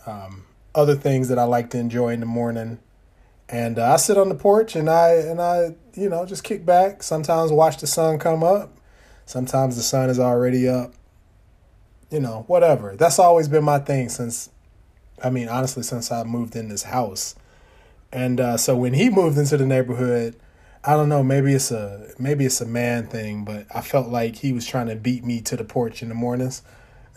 um, 0.06 0.44
other 0.74 0.94
things 0.94 1.28
that 1.28 1.38
i 1.38 1.44
like 1.44 1.70
to 1.70 1.78
enjoy 1.78 2.08
in 2.08 2.20
the 2.20 2.26
morning 2.26 2.78
and 3.48 3.78
uh, 3.78 3.92
I 3.92 3.96
sit 3.96 4.16
on 4.16 4.28
the 4.28 4.34
porch 4.34 4.74
and 4.76 4.88
I 4.88 5.12
and 5.12 5.40
I 5.40 5.74
you 5.94 6.08
know 6.08 6.24
just 6.26 6.44
kick 6.44 6.64
back. 6.64 7.02
Sometimes 7.02 7.52
watch 7.52 7.78
the 7.78 7.86
sun 7.86 8.18
come 8.18 8.42
up. 8.42 8.76
Sometimes 9.26 9.76
the 9.76 9.82
sun 9.82 10.10
is 10.10 10.18
already 10.18 10.68
up. 10.68 10.92
You 12.10 12.20
know, 12.20 12.44
whatever. 12.46 12.94
That's 12.96 13.18
always 13.18 13.48
been 13.48 13.64
my 13.64 13.78
thing 13.78 14.08
since. 14.08 14.50
I 15.22 15.30
mean, 15.30 15.48
honestly, 15.48 15.82
since 15.82 16.10
I 16.10 16.24
moved 16.24 16.56
in 16.56 16.68
this 16.68 16.84
house, 16.84 17.34
and 18.12 18.40
uh, 18.40 18.56
so 18.56 18.76
when 18.76 18.94
he 18.94 19.10
moved 19.10 19.38
into 19.38 19.56
the 19.56 19.66
neighborhood, 19.66 20.36
I 20.84 20.94
don't 20.94 21.08
know. 21.08 21.22
Maybe 21.22 21.54
it's 21.54 21.70
a 21.70 22.12
maybe 22.18 22.44
it's 22.44 22.60
a 22.60 22.66
man 22.66 23.06
thing, 23.06 23.44
but 23.44 23.66
I 23.74 23.80
felt 23.80 24.08
like 24.08 24.36
he 24.36 24.52
was 24.52 24.66
trying 24.66 24.88
to 24.88 24.96
beat 24.96 25.24
me 25.24 25.40
to 25.42 25.56
the 25.56 25.64
porch 25.64 26.02
in 26.02 26.08
the 26.08 26.14
mornings. 26.14 26.62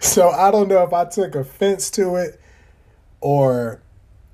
so 0.00 0.30
I 0.30 0.50
don't 0.50 0.68
know 0.68 0.82
if 0.82 0.92
I 0.92 1.04
took 1.06 1.34
offense 1.34 1.90
to 1.92 2.16
it 2.16 2.40
or 3.20 3.80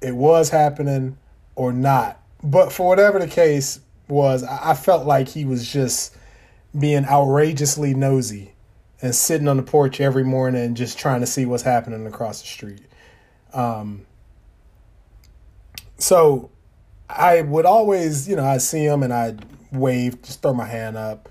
it 0.03 0.15
was 0.15 0.51
happening 0.51 1.17
or 1.55 1.73
not. 1.73 2.21
But 2.43 2.73
for 2.73 2.89
whatever 2.89 3.19
the 3.19 3.29
case 3.29 3.81
was, 4.09 4.43
I 4.43 4.75
felt 4.75 5.07
like 5.07 5.29
he 5.29 5.45
was 5.45 5.71
just 5.71 6.17
being 6.79 7.05
outrageously 7.05 7.95
nosy 7.95 8.53
and 9.01 9.15
sitting 9.15 9.49
on 9.49 9.57
the 9.57 9.63
porch 9.63 10.01
every 10.01 10.25
morning 10.25 10.75
just 10.75 10.99
trying 10.99 11.21
to 11.21 11.27
see 11.27 11.45
what's 11.45 11.63
happening 11.63 12.07
across 12.07 12.41
the 12.41 12.49
street. 12.49 12.83
Um, 13.53 14.07
so 15.99 16.51
I 17.09 17.43
would 17.43 17.67
always, 17.67 18.29
you 18.29 18.37
know, 18.37 18.45
I'd 18.45 18.63
see 18.63 18.85
him 18.85 19.03
and 19.03 19.13
I'd 19.13 19.45
wave, 19.73 20.23
just 20.23 20.43
throw 20.43 20.55
my 20.55 20.67
hand 20.67 20.97
up. 20.97 21.29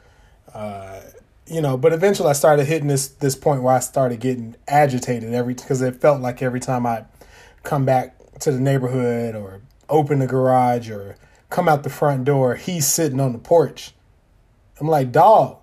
Uh, 0.54 1.02
you 1.48 1.62
know, 1.62 1.76
but 1.76 1.92
eventually 1.92 2.30
I 2.30 2.34
started 2.34 2.66
hitting 2.66 2.88
this 2.88 3.10
this 3.10 3.36
point 3.36 3.64
where 3.64 3.74
I 3.74 3.80
started 3.80 4.20
getting 4.20 4.56
agitated 4.68 5.34
every 5.34 5.54
because 5.54 5.82
it 5.82 5.96
felt 5.96 6.22
like 6.22 6.42
every 6.42 6.60
time 6.60 6.86
I 6.86 7.06
come 7.64 7.84
back 7.84 8.16
to 8.42 8.52
the 8.52 8.60
neighborhood 8.60 9.36
or 9.36 9.62
open 9.90 10.20
the 10.20 10.28
garage 10.28 10.90
or 10.90 11.16
come 11.50 11.68
out 11.68 11.84
the 11.84 11.90
front 11.90 12.26
door, 12.26 12.56
he's 12.56 12.88
sitting 12.88 13.20
on 13.20 13.34
the 13.34 13.40
porch. 13.40 13.94
I'm 14.80 14.88
like, 14.88 15.12
dog, 15.12 15.58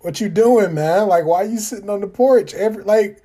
what 0.00 0.20
you 0.20 0.28
doing, 0.28 0.74
man? 0.74 1.08
Like, 1.08 1.24
why 1.24 1.42
are 1.42 1.46
you 1.46 1.58
sitting 1.58 1.90
on 1.90 2.00
the 2.00 2.06
porch? 2.06 2.54
Every 2.54 2.84
like, 2.84 3.22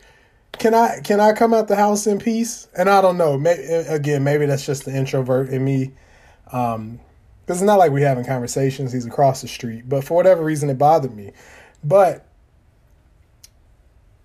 can 0.54 0.74
I 0.74 1.00
can 1.04 1.20
I 1.20 1.34
come 1.34 1.54
out 1.54 1.68
the 1.68 1.76
house 1.76 2.08
in 2.08 2.20
peace? 2.20 2.68
And 2.78 2.90
I 2.90 3.02
don't 3.02 3.18
know. 3.18 3.38
Maybe, 3.38 3.64
again, 3.64 4.24
maybe 4.24 4.46
that's 4.46 4.66
just 4.66 4.86
the 4.86 4.96
introvert 4.96 5.50
in 5.50 5.64
me. 5.64 5.94
Um, 6.52 7.00
because 7.46 7.62
it's 7.62 7.66
not 7.66 7.80
like 7.80 7.92
we 7.92 8.04
having 8.04 8.26
conversations. 8.26 8.94
He's 8.94 9.08
across 9.08 9.42
the 9.42 9.48
street, 9.48 9.90
but 9.90 10.04
for 10.04 10.14
whatever 10.14 10.44
reason, 10.44 10.70
it 10.70 10.78
bothered 10.78 11.16
me. 11.16 11.32
But 11.84 12.28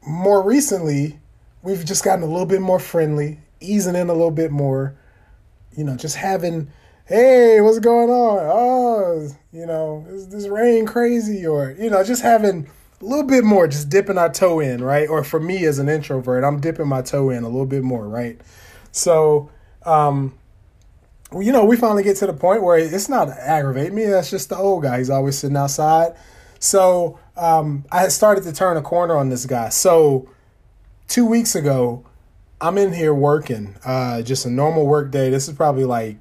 more 0.06 0.42
recently, 0.42 1.18
we've 1.62 1.84
just 1.86 2.04
gotten 2.04 2.22
a 2.22 2.26
little 2.26 2.44
bit 2.44 2.60
more 2.60 2.78
friendly 2.78 3.38
easing 3.60 3.94
in 3.96 4.08
a 4.08 4.12
little 4.12 4.30
bit 4.30 4.50
more, 4.50 4.96
you 5.76 5.84
know, 5.84 5.96
just 5.96 6.16
having, 6.16 6.68
hey, 7.06 7.60
what's 7.60 7.78
going 7.78 8.10
on? 8.10 8.38
Oh, 8.40 9.28
you 9.52 9.66
know, 9.66 10.06
is 10.08 10.28
this 10.28 10.48
rain 10.48 10.86
crazy? 10.86 11.46
Or, 11.46 11.70
you 11.78 11.90
know, 11.90 12.04
just 12.04 12.22
having 12.22 12.68
a 13.00 13.04
little 13.04 13.24
bit 13.24 13.44
more, 13.44 13.66
just 13.66 13.88
dipping 13.88 14.18
our 14.18 14.32
toe 14.32 14.60
in, 14.60 14.82
right? 14.82 15.08
Or 15.08 15.24
for 15.24 15.40
me 15.40 15.64
as 15.66 15.78
an 15.78 15.88
introvert, 15.88 16.44
I'm 16.44 16.60
dipping 16.60 16.88
my 16.88 17.02
toe 17.02 17.30
in 17.30 17.44
a 17.44 17.48
little 17.48 17.66
bit 17.66 17.82
more, 17.82 18.08
right? 18.08 18.40
So, 18.92 19.50
um, 19.84 20.34
you 21.32 21.52
know, 21.52 21.64
we 21.64 21.76
finally 21.76 22.02
get 22.02 22.16
to 22.18 22.26
the 22.26 22.32
point 22.32 22.62
where 22.62 22.78
it's 22.78 23.08
not 23.08 23.28
aggravating 23.28 23.94
me. 23.94 24.04
That's 24.04 24.30
just 24.30 24.48
the 24.48 24.56
old 24.56 24.82
guy. 24.82 24.98
He's 24.98 25.10
always 25.10 25.36
sitting 25.38 25.56
outside. 25.56 26.14
So 26.58 27.18
um, 27.36 27.84
I 27.90 28.00
had 28.00 28.12
started 28.12 28.44
to 28.44 28.52
turn 28.52 28.76
a 28.76 28.82
corner 28.82 29.16
on 29.16 29.28
this 29.28 29.44
guy. 29.46 29.68
So 29.68 30.28
two 31.08 31.26
weeks 31.26 31.54
ago, 31.54 32.04
I'm 32.60 32.78
in 32.78 32.92
here 32.92 33.12
working, 33.12 33.76
uh, 33.84 34.22
just 34.22 34.46
a 34.46 34.50
normal 34.50 34.86
work 34.86 35.10
day. 35.10 35.28
This 35.30 35.48
is 35.48 35.54
probably 35.54 35.84
like, 35.84 36.16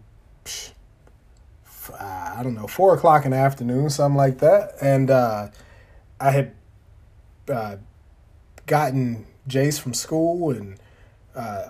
I 2.00 2.42
don't 2.44 2.56
know, 2.56 2.68
four 2.68 2.96
o'clock 2.96 3.26
in 3.26 3.32
the 3.32 3.38
afternoon, 3.38 3.90
something 3.90 4.18
like 4.18 4.40
that. 4.40 4.74
And 4.82 5.12
uh, 5.12 5.50
I 6.20 6.32
had 6.32 6.54
uh, 7.50 7.78
gotten 8.66 9.26
Jace 9.48 9.80
from 9.80 9.94
school, 9.94 10.52
and 10.52 10.78
uh, 11.36 11.70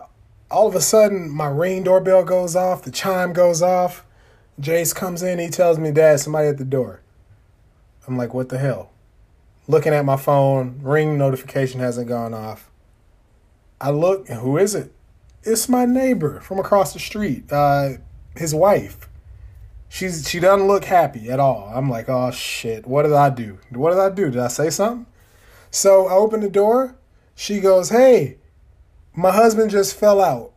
all 0.49 0.67
of 0.67 0.75
a 0.75 0.81
sudden, 0.81 1.29
my 1.29 1.47
ring 1.47 1.83
doorbell 1.83 2.23
goes 2.23 2.55
off, 2.55 2.83
the 2.83 2.91
chime 2.91 3.33
goes 3.33 3.61
off. 3.61 4.05
Jace 4.61 4.95
comes 4.95 5.23
in, 5.23 5.39
he 5.39 5.49
tells 5.49 5.79
me, 5.79 5.91
Dad, 5.91 6.19
somebody 6.19 6.47
at 6.47 6.57
the 6.57 6.65
door. 6.65 7.01
I'm 8.07 8.17
like, 8.17 8.33
what 8.33 8.49
the 8.49 8.57
hell? 8.57 8.91
Looking 9.67 9.93
at 9.93 10.05
my 10.05 10.17
phone, 10.17 10.79
ring 10.81 11.17
notification 11.17 11.79
hasn't 11.79 12.07
gone 12.07 12.33
off. 12.33 12.69
I 13.83 13.89
look, 13.89 14.29
who 14.29 14.57
is 14.57 14.75
it? 14.75 14.93
It's 15.43 15.67
my 15.67 15.83
neighbor 15.83 16.39
from 16.39 16.57
across 16.57 16.93
the 16.93 16.99
street. 16.99 17.51
Uh, 17.51 17.97
his 18.33 18.55
wife. 18.55 19.09
She's 19.89 20.27
she 20.27 20.39
doesn't 20.39 20.67
look 20.67 20.85
happy 20.85 21.29
at 21.29 21.41
all. 21.41 21.69
I'm 21.75 21.89
like, 21.89 22.07
oh 22.07 22.31
shit, 22.31 22.87
what 22.87 23.03
did 23.03 23.11
I 23.11 23.29
do? 23.29 23.59
What 23.71 23.89
did 23.89 23.99
I 23.99 24.09
do? 24.09 24.31
Did 24.31 24.39
I 24.39 24.47
say 24.47 24.69
something? 24.69 25.05
So 25.69 26.07
I 26.07 26.13
open 26.13 26.39
the 26.39 26.49
door. 26.49 26.95
She 27.35 27.59
goes, 27.59 27.89
hey, 27.89 28.37
my 29.13 29.31
husband 29.31 29.69
just 29.69 29.95
fell 29.95 30.21
out. 30.21 30.53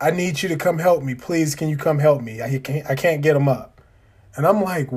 I 0.00 0.10
need 0.10 0.42
you 0.42 0.48
to 0.48 0.56
come 0.56 0.78
help 0.78 1.02
me, 1.02 1.14
please. 1.14 1.54
Can 1.54 1.68
you 1.68 1.76
come 1.76 1.98
help 1.98 2.22
me? 2.22 2.40
I 2.40 2.58
can't 2.60 2.86
I 2.90 2.94
can't 2.94 3.20
get 3.20 3.36
him 3.36 3.46
up. 3.46 3.82
And 4.36 4.46
I'm 4.46 4.62
like, 4.62 4.88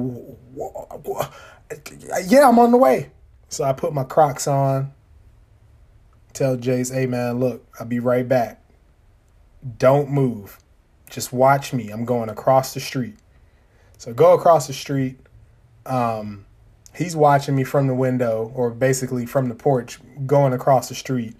yeah, 2.27 2.47
I'm 2.47 2.59
on 2.59 2.71
the 2.71 2.77
way. 2.77 3.11
So 3.49 3.65
I 3.65 3.73
put 3.73 3.93
my 3.93 4.05
Crocs 4.05 4.47
on 4.47 4.93
tell 6.33 6.57
Jace, 6.57 6.93
hey 6.93 7.05
man, 7.05 7.39
look, 7.39 7.65
I'll 7.79 7.85
be 7.85 7.99
right 7.99 8.27
back. 8.27 8.61
Don't 9.77 10.09
move. 10.09 10.57
Just 11.09 11.33
watch 11.33 11.73
me. 11.73 11.89
I'm 11.89 12.05
going 12.05 12.29
across 12.29 12.73
the 12.73 12.79
street. 12.79 13.17
So 13.97 14.13
go 14.13 14.33
across 14.33 14.67
the 14.67 14.73
street. 14.73 15.19
Um, 15.85 16.45
he's 16.95 17.15
watching 17.15 17.55
me 17.55 17.63
from 17.63 17.87
the 17.87 17.93
window, 17.93 18.51
or 18.55 18.71
basically 18.71 19.25
from 19.25 19.49
the 19.49 19.55
porch, 19.55 19.99
going 20.25 20.53
across 20.53 20.89
the 20.89 20.95
street. 20.95 21.35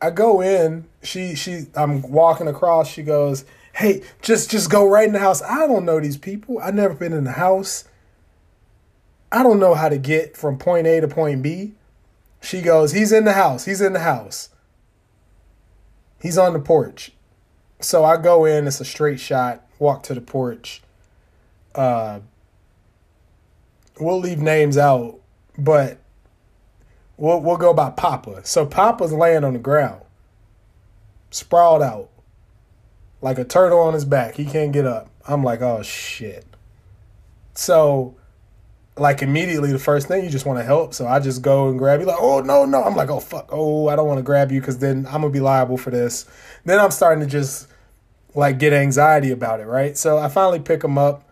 I 0.00 0.10
go 0.10 0.42
in. 0.42 0.86
She 1.02 1.34
she. 1.34 1.66
I'm 1.74 2.02
walking 2.02 2.48
across. 2.48 2.90
She 2.90 3.02
goes, 3.02 3.44
"Hey, 3.74 4.02
just 4.20 4.50
just 4.50 4.70
go 4.70 4.86
right 4.86 5.06
in 5.06 5.14
the 5.14 5.18
house." 5.18 5.40
I 5.42 5.66
don't 5.66 5.84
know 5.84 6.00
these 6.00 6.18
people. 6.18 6.58
I've 6.58 6.74
never 6.74 6.94
been 6.94 7.12
in 7.12 7.24
the 7.24 7.32
house. 7.32 7.84
I 9.32 9.42
don't 9.42 9.58
know 9.58 9.74
how 9.74 9.88
to 9.88 9.98
get 9.98 10.36
from 10.36 10.58
point 10.58 10.86
A 10.86 11.00
to 11.00 11.08
point 11.08 11.42
B. 11.42 11.74
She 12.46 12.62
goes, 12.62 12.92
He's 12.92 13.10
in 13.10 13.24
the 13.24 13.32
house. 13.32 13.64
He's 13.64 13.80
in 13.80 13.92
the 13.92 13.98
house. 13.98 14.50
He's 16.22 16.38
on 16.38 16.52
the 16.52 16.60
porch. 16.60 17.10
So 17.80 18.04
I 18.04 18.16
go 18.18 18.44
in, 18.44 18.68
it's 18.68 18.80
a 18.80 18.84
straight 18.84 19.18
shot, 19.18 19.66
walk 19.80 20.04
to 20.04 20.14
the 20.14 20.20
porch. 20.20 20.80
Uh, 21.74 22.20
we'll 23.98 24.20
leave 24.20 24.38
names 24.38 24.78
out, 24.78 25.18
but 25.58 25.98
we'll 27.16 27.40
we'll 27.40 27.56
go 27.56 27.74
by 27.74 27.90
Papa. 27.90 28.42
So 28.44 28.64
Papa's 28.64 29.12
laying 29.12 29.42
on 29.42 29.54
the 29.54 29.58
ground, 29.58 30.02
sprawled 31.32 31.82
out, 31.82 32.10
like 33.20 33.38
a 33.38 33.44
turtle 33.44 33.80
on 33.80 33.92
his 33.92 34.04
back. 34.04 34.36
He 34.36 34.44
can't 34.44 34.72
get 34.72 34.86
up. 34.86 35.10
I'm 35.26 35.42
like, 35.42 35.62
oh 35.62 35.82
shit. 35.82 36.46
So 37.54 38.14
like 38.98 39.20
immediately 39.20 39.72
the 39.72 39.78
first 39.78 40.08
thing 40.08 40.24
you 40.24 40.30
just 40.30 40.46
want 40.46 40.58
to 40.58 40.64
help. 40.64 40.94
So 40.94 41.06
I 41.06 41.20
just 41.20 41.42
go 41.42 41.68
and 41.68 41.78
grab 41.78 42.00
you 42.00 42.06
like, 42.06 42.16
oh 42.18 42.40
no, 42.40 42.64
no. 42.64 42.82
I'm 42.82 42.96
like, 42.96 43.10
oh 43.10 43.20
fuck, 43.20 43.48
oh 43.52 43.88
I 43.88 43.96
don't 43.96 44.06
want 44.06 44.18
to 44.18 44.22
grab 44.22 44.50
you 44.50 44.60
because 44.60 44.78
then 44.78 45.06
I'm 45.06 45.20
gonna 45.20 45.30
be 45.30 45.40
liable 45.40 45.76
for 45.76 45.90
this. 45.90 46.24
Then 46.64 46.80
I'm 46.80 46.90
starting 46.90 47.22
to 47.22 47.30
just 47.30 47.68
like 48.34 48.58
get 48.58 48.72
anxiety 48.72 49.30
about 49.30 49.60
it, 49.60 49.66
right? 49.66 49.96
So 49.96 50.18
I 50.18 50.28
finally 50.28 50.60
pick 50.60 50.82
him 50.82 50.96
up. 50.98 51.22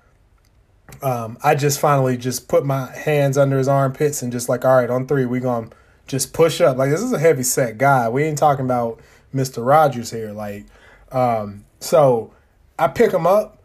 Um, 1.02 1.38
I 1.42 1.54
just 1.54 1.80
finally 1.80 2.16
just 2.18 2.48
put 2.48 2.66
my 2.66 2.90
hands 2.92 3.38
under 3.38 3.56
his 3.56 3.68
armpits 3.68 4.20
and 4.22 4.30
just 4.30 4.48
like, 4.48 4.64
all 4.64 4.76
right, 4.76 4.90
on 4.90 5.06
three, 5.06 5.24
we 5.24 5.40
gonna 5.40 5.70
just 6.06 6.34
push 6.34 6.60
up. 6.60 6.76
Like 6.76 6.90
this 6.90 7.00
is 7.00 7.12
a 7.12 7.18
heavy 7.18 7.42
set 7.42 7.78
guy. 7.78 8.08
We 8.10 8.24
ain't 8.24 8.36
talking 8.36 8.66
about 8.66 9.00
Mister 9.32 9.62
Rogers 9.62 10.10
here. 10.10 10.32
Like, 10.32 10.66
um, 11.10 11.64
so 11.80 12.32
I 12.78 12.88
pick 12.88 13.12
him 13.12 13.26
up 13.26 13.62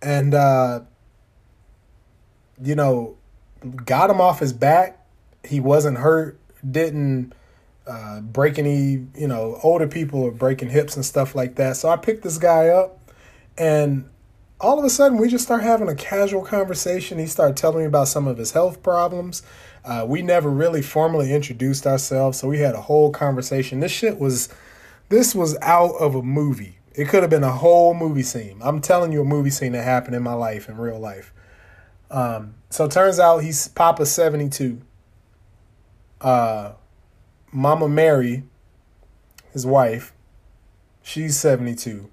and 0.00 0.32
uh, 0.32 0.80
you 2.62 2.76
know, 2.76 3.16
got 3.84 4.10
him 4.10 4.20
off 4.20 4.40
his 4.40 4.52
back. 4.52 4.98
He 5.44 5.60
wasn't 5.60 5.98
hurt. 5.98 6.38
Didn't 6.68 7.32
uh, 7.86 8.20
break 8.20 8.58
any, 8.58 9.06
you 9.16 9.26
know, 9.26 9.58
older 9.62 9.88
people 9.88 10.26
are 10.26 10.30
breaking 10.30 10.70
hips 10.70 10.96
and 10.96 11.04
stuff 11.04 11.34
like 11.34 11.56
that. 11.56 11.76
So 11.76 11.88
I 11.88 11.96
picked 11.96 12.22
this 12.22 12.38
guy 12.38 12.68
up, 12.68 12.98
and 13.58 14.08
all 14.60 14.78
of 14.78 14.84
a 14.84 14.90
sudden 14.90 15.18
we 15.18 15.28
just 15.28 15.44
start 15.44 15.62
having 15.62 15.88
a 15.88 15.94
casual 15.94 16.44
conversation. 16.44 17.18
He 17.18 17.26
started 17.26 17.56
telling 17.56 17.78
me 17.78 17.84
about 17.84 18.08
some 18.08 18.28
of 18.28 18.38
his 18.38 18.52
health 18.52 18.82
problems. 18.82 19.42
Uh, 19.84 20.04
we 20.06 20.22
never 20.22 20.48
really 20.48 20.82
formally 20.82 21.34
introduced 21.34 21.86
ourselves, 21.86 22.38
so 22.38 22.46
we 22.46 22.60
had 22.60 22.76
a 22.76 22.82
whole 22.82 23.10
conversation. 23.10 23.80
This 23.80 23.90
shit 23.90 24.20
was, 24.20 24.48
this 25.08 25.34
was 25.34 25.56
out 25.60 25.96
of 25.96 26.14
a 26.14 26.22
movie. 26.22 26.78
It 26.94 27.08
could 27.08 27.22
have 27.22 27.30
been 27.30 27.42
a 27.42 27.50
whole 27.50 27.94
movie 27.94 28.22
scene. 28.22 28.60
I'm 28.62 28.80
telling 28.80 29.10
you, 29.10 29.22
a 29.22 29.24
movie 29.24 29.50
scene 29.50 29.72
that 29.72 29.82
happened 29.82 30.14
in 30.14 30.22
my 30.22 30.34
life, 30.34 30.68
in 30.68 30.76
real 30.76 31.00
life. 31.00 31.32
Um, 32.12 32.54
so 32.68 32.86
turns 32.86 33.18
out 33.18 33.38
he's 33.38 33.68
Papa 33.68 34.04
72. 34.04 34.80
Uh, 36.20 36.72
Mama 37.50 37.88
Mary, 37.88 38.44
his 39.52 39.66
wife, 39.66 40.12
she's 41.02 41.36
72. 41.38 42.10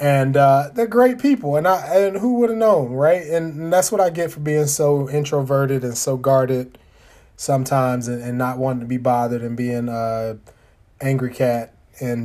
And 0.00 0.36
uh, 0.36 0.70
they're 0.74 0.88
great 0.88 1.20
people, 1.20 1.56
and 1.56 1.68
I 1.68 1.96
and 1.96 2.16
who 2.16 2.34
would 2.40 2.50
have 2.50 2.58
known, 2.58 2.92
right? 2.92 3.22
And, 3.22 3.54
and, 3.54 3.72
that's 3.72 3.92
what 3.92 4.00
I 4.00 4.10
get 4.10 4.32
for 4.32 4.40
being 4.40 4.66
so 4.66 5.08
introverted 5.08 5.84
and 5.84 5.96
so 5.96 6.16
guarded 6.16 6.78
sometimes, 7.36 8.08
and, 8.08 8.20
and 8.20 8.36
not 8.36 8.58
wanting 8.58 8.80
to 8.80 8.86
be 8.86 8.96
bothered 8.96 9.40
and 9.40 9.56
being 9.56 9.88
uh, 9.88 10.36
angry 11.00 11.32
cat, 11.32 11.74
and 12.00 12.24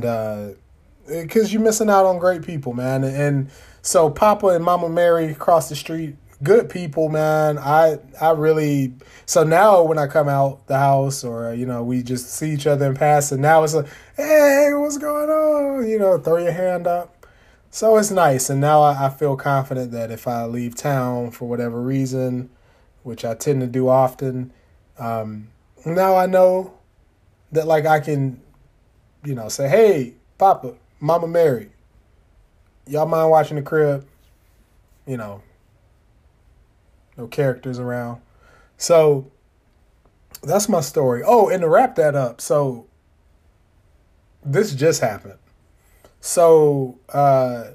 because 1.06 1.44
uh, 1.44 1.48
you're 1.48 1.62
missing 1.62 1.88
out 1.88 2.06
on 2.06 2.18
great 2.18 2.42
people, 2.42 2.72
man. 2.72 3.04
And 3.04 3.50
so 3.82 4.10
Papa 4.10 4.48
and 4.48 4.64
Mama 4.64 4.88
Mary 4.88 5.30
across 5.30 5.68
the 5.68 5.76
street 5.76 6.16
good 6.42 6.68
people, 6.68 7.08
man. 7.08 7.58
I 7.58 7.98
I 8.20 8.30
really 8.30 8.94
so 9.26 9.44
now 9.44 9.82
when 9.82 9.98
I 9.98 10.06
come 10.06 10.28
out 10.28 10.66
the 10.66 10.78
house 10.78 11.24
or 11.24 11.54
you 11.54 11.66
know 11.66 11.82
we 11.82 12.02
just 12.02 12.32
see 12.32 12.50
each 12.52 12.66
other 12.66 12.86
in 12.86 12.94
passing, 12.94 13.40
now 13.40 13.62
it's 13.62 13.74
like, 13.74 13.86
hey, 14.16 14.70
what's 14.74 14.98
going 14.98 15.30
on? 15.30 15.88
You 15.88 15.98
know, 15.98 16.18
throw 16.18 16.38
your 16.38 16.52
hand 16.52 16.86
up. 16.86 17.26
So 17.70 17.96
it's 17.98 18.10
nice, 18.10 18.50
and 18.50 18.60
now 18.60 18.82
I, 18.82 19.06
I 19.06 19.10
feel 19.10 19.36
confident 19.36 19.92
that 19.92 20.10
if 20.10 20.26
I 20.26 20.44
leave 20.44 20.74
town 20.74 21.30
for 21.30 21.48
whatever 21.48 21.80
reason, 21.80 22.50
which 23.04 23.24
I 23.24 23.34
tend 23.34 23.60
to 23.60 23.68
do 23.68 23.88
often, 23.88 24.52
um, 24.98 25.48
now 25.86 26.16
I 26.16 26.26
know 26.26 26.74
that 27.52 27.68
like 27.68 27.86
I 27.86 28.00
can, 28.00 28.40
you 29.24 29.36
know, 29.36 29.48
say, 29.48 29.68
hey, 29.68 30.14
Papa, 30.36 30.74
Mama 30.98 31.28
Mary, 31.28 31.70
y'all 32.88 33.06
mind 33.06 33.30
watching 33.30 33.56
the 33.56 33.62
crib? 33.62 34.04
You 35.06 35.16
know, 35.16 35.42
no 37.20 37.28
characters 37.28 37.78
around. 37.78 38.20
So 38.76 39.30
that's 40.42 40.68
my 40.68 40.80
story. 40.80 41.22
Oh, 41.24 41.48
and 41.48 41.60
to 41.60 41.68
wrap 41.68 41.96
that 41.96 42.14
up, 42.14 42.40
so 42.40 42.86
this 44.44 44.74
just 44.74 45.00
happened. 45.00 45.38
So 46.20 46.98
uh 47.10 47.72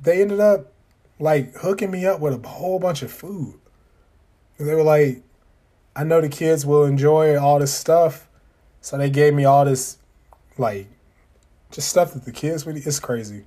they 0.00 0.22
ended 0.22 0.40
up 0.40 0.72
like 1.18 1.54
hooking 1.56 1.90
me 1.90 2.06
up 2.06 2.20
with 2.20 2.42
a 2.44 2.48
whole 2.48 2.78
bunch 2.78 3.02
of 3.02 3.12
food. 3.12 3.58
They 4.58 4.74
were 4.74 4.82
like, 4.82 5.22
I 5.94 6.04
know 6.04 6.20
the 6.20 6.28
kids 6.28 6.64
will 6.64 6.84
enjoy 6.84 7.38
all 7.38 7.58
this 7.58 7.72
stuff. 7.72 8.28
So 8.80 8.96
they 8.96 9.10
gave 9.10 9.34
me 9.34 9.44
all 9.44 9.64
this 9.66 9.98
like 10.56 10.86
just 11.70 11.88
stuff 11.88 12.14
that 12.14 12.24
the 12.24 12.32
kids 12.32 12.64
would 12.64 12.76
it's 12.76 13.00
crazy. 13.00 13.44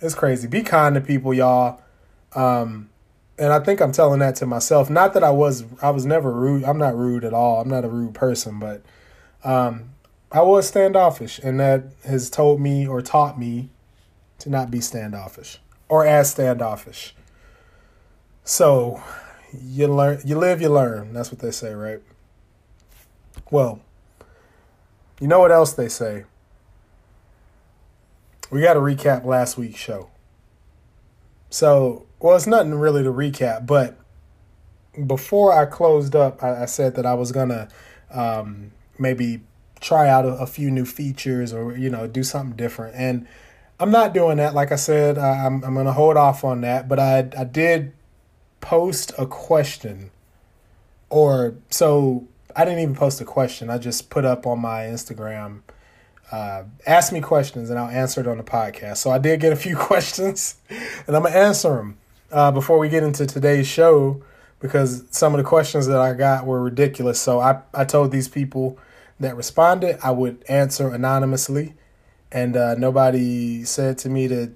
It's 0.00 0.14
crazy. 0.14 0.46
Be 0.48 0.62
kind 0.62 0.94
to 0.94 1.00
people, 1.00 1.34
y'all. 1.34 1.80
Um 2.34 2.90
and 3.42 3.52
I 3.52 3.58
think 3.58 3.80
I'm 3.80 3.90
telling 3.90 4.20
that 4.20 4.36
to 4.36 4.46
myself. 4.46 4.88
Not 4.88 5.14
that 5.14 5.24
I 5.24 5.30
was 5.30 5.64
I 5.82 5.90
was 5.90 6.06
never 6.06 6.30
rude. 6.30 6.62
I'm 6.62 6.78
not 6.78 6.96
rude 6.96 7.24
at 7.24 7.34
all. 7.34 7.60
I'm 7.60 7.68
not 7.68 7.84
a 7.84 7.88
rude 7.88 8.14
person, 8.14 8.60
but 8.60 8.82
um, 9.42 9.90
I 10.30 10.42
was 10.42 10.68
standoffish, 10.68 11.40
and 11.40 11.58
that 11.58 11.86
has 12.04 12.30
told 12.30 12.60
me 12.60 12.86
or 12.86 13.02
taught 13.02 13.40
me 13.40 13.70
to 14.38 14.48
not 14.48 14.70
be 14.70 14.80
standoffish 14.80 15.58
or 15.88 16.06
as 16.06 16.30
standoffish. 16.30 17.16
So 18.44 19.02
you 19.60 19.88
learn, 19.88 20.20
you 20.24 20.38
live, 20.38 20.62
you 20.62 20.68
learn. 20.68 21.12
That's 21.12 21.32
what 21.32 21.40
they 21.40 21.50
say, 21.50 21.74
right? 21.74 22.00
Well, 23.50 23.80
you 25.18 25.26
know 25.26 25.40
what 25.40 25.50
else 25.50 25.72
they 25.72 25.88
say? 25.88 26.26
We 28.52 28.60
got 28.60 28.74
to 28.74 28.80
recap 28.80 29.24
last 29.24 29.58
week's 29.58 29.80
show. 29.80 30.10
So 31.50 32.06
well, 32.22 32.36
it's 32.36 32.46
nothing 32.46 32.74
really 32.76 33.02
to 33.02 33.12
recap, 33.12 33.66
but 33.66 33.98
before 35.06 35.52
I 35.52 35.66
closed 35.66 36.14
up, 36.14 36.42
I, 36.42 36.62
I 36.62 36.66
said 36.66 36.94
that 36.94 37.04
I 37.04 37.14
was 37.14 37.32
gonna 37.32 37.68
um, 38.12 38.70
maybe 38.98 39.40
try 39.80 40.08
out 40.08 40.24
a, 40.24 40.28
a, 40.28 40.46
few 40.46 40.70
new 40.70 40.84
features 40.84 41.52
or 41.52 41.76
you 41.76 41.90
know 41.90 42.06
do 42.06 42.22
something 42.22 42.56
different, 42.56 42.94
and 42.96 43.26
I'm 43.80 43.90
not 43.90 44.14
doing 44.14 44.36
that. 44.36 44.54
Like 44.54 44.70
I 44.70 44.76
said, 44.76 45.18
I, 45.18 45.44
I'm 45.44 45.64
I'm 45.64 45.74
gonna 45.74 45.92
hold 45.92 46.16
off 46.16 46.44
on 46.44 46.60
that. 46.60 46.88
But 46.88 47.00
I 47.00 47.28
I 47.36 47.44
did 47.44 47.92
post 48.60 49.12
a 49.18 49.26
question, 49.26 50.10
or 51.10 51.56
so 51.70 52.28
I 52.54 52.64
didn't 52.64 52.80
even 52.80 52.94
post 52.94 53.20
a 53.20 53.24
question. 53.24 53.68
I 53.68 53.78
just 53.78 54.10
put 54.10 54.24
up 54.24 54.46
on 54.46 54.60
my 54.60 54.82
Instagram 54.82 55.62
uh, 56.32 56.64
ask 56.86 57.12
me 57.12 57.20
questions 57.20 57.68
and 57.68 57.78
I'll 57.78 57.90
answer 57.90 58.22
it 58.22 58.26
on 58.26 58.38
the 58.38 58.42
podcast. 58.42 58.96
So 58.96 59.10
I 59.10 59.18
did 59.18 59.38
get 59.38 59.52
a 59.52 59.56
few 59.56 59.76
questions 59.90 60.56
and 61.06 61.14
I'm 61.14 61.24
to 61.24 61.36
answer 61.36 61.76
them 61.76 61.98
uh, 62.32 62.50
before 62.50 62.78
we 62.78 62.88
get 62.88 63.02
into 63.02 63.26
today's 63.26 63.66
show 63.66 64.22
because 64.58 65.04
some 65.10 65.34
of 65.34 65.38
the 65.38 65.44
questions 65.44 65.86
that 65.86 65.98
I 65.98 66.14
got 66.14 66.46
were 66.46 66.62
ridiculous. 66.62 67.20
So 67.20 67.40
I, 67.40 67.60
I 67.74 67.84
told 67.84 68.12
these 68.12 68.28
people 68.28 68.78
that 69.20 69.36
responded 69.36 69.98
I 70.02 70.10
would 70.10 70.44
answer 70.48 70.88
anonymously, 70.88 71.74
and 72.30 72.56
uh, 72.56 72.74
nobody 72.76 73.64
said 73.64 73.98
to 73.98 74.08
me 74.08 74.26
that 74.28 74.52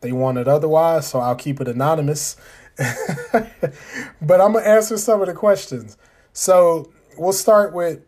they 0.00 0.12
wanted 0.12 0.48
otherwise, 0.48 1.08
so 1.08 1.18
I'll 1.18 1.34
keep 1.34 1.60
it 1.60 1.68
anonymous. 1.68 2.36
but 3.32 4.40
I'm 4.40 4.52
gonna 4.52 4.60
answer 4.60 4.96
some 4.96 5.20
of 5.20 5.26
the 5.26 5.34
questions. 5.34 5.98
So 6.32 6.90
we'll 7.18 7.32
start 7.32 7.74
with 7.74 8.00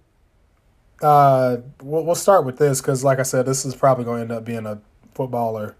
uh, 1.03 1.59
we'll, 1.83 2.05
we'll 2.05 2.15
start 2.15 2.47
with 2.47 2.59
this 2.59 2.81
because, 2.81 3.03
like 3.03 3.19
I 3.19 3.25
said, 3.25 3.45
this 3.45 3.65
is 3.65 3.75
probably 3.75 4.05
going 4.05 4.19
to 4.19 4.23
end 4.23 4.33
up 4.33 4.45
being 4.45 4.67
a 4.67 4.81
footballer 5.15 5.75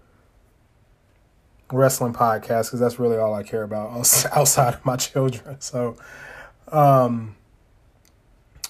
wrestling 1.71 2.13
podcast 2.13 2.67
because 2.67 2.79
that's 2.79 2.99
really 2.99 3.17
all 3.17 3.33
I 3.33 3.43
care 3.43 3.63
about 3.63 3.91
outside 4.31 4.73
of 4.75 4.85
my 4.85 4.95
children. 4.95 5.59
So, 5.59 5.97
um, 6.71 7.35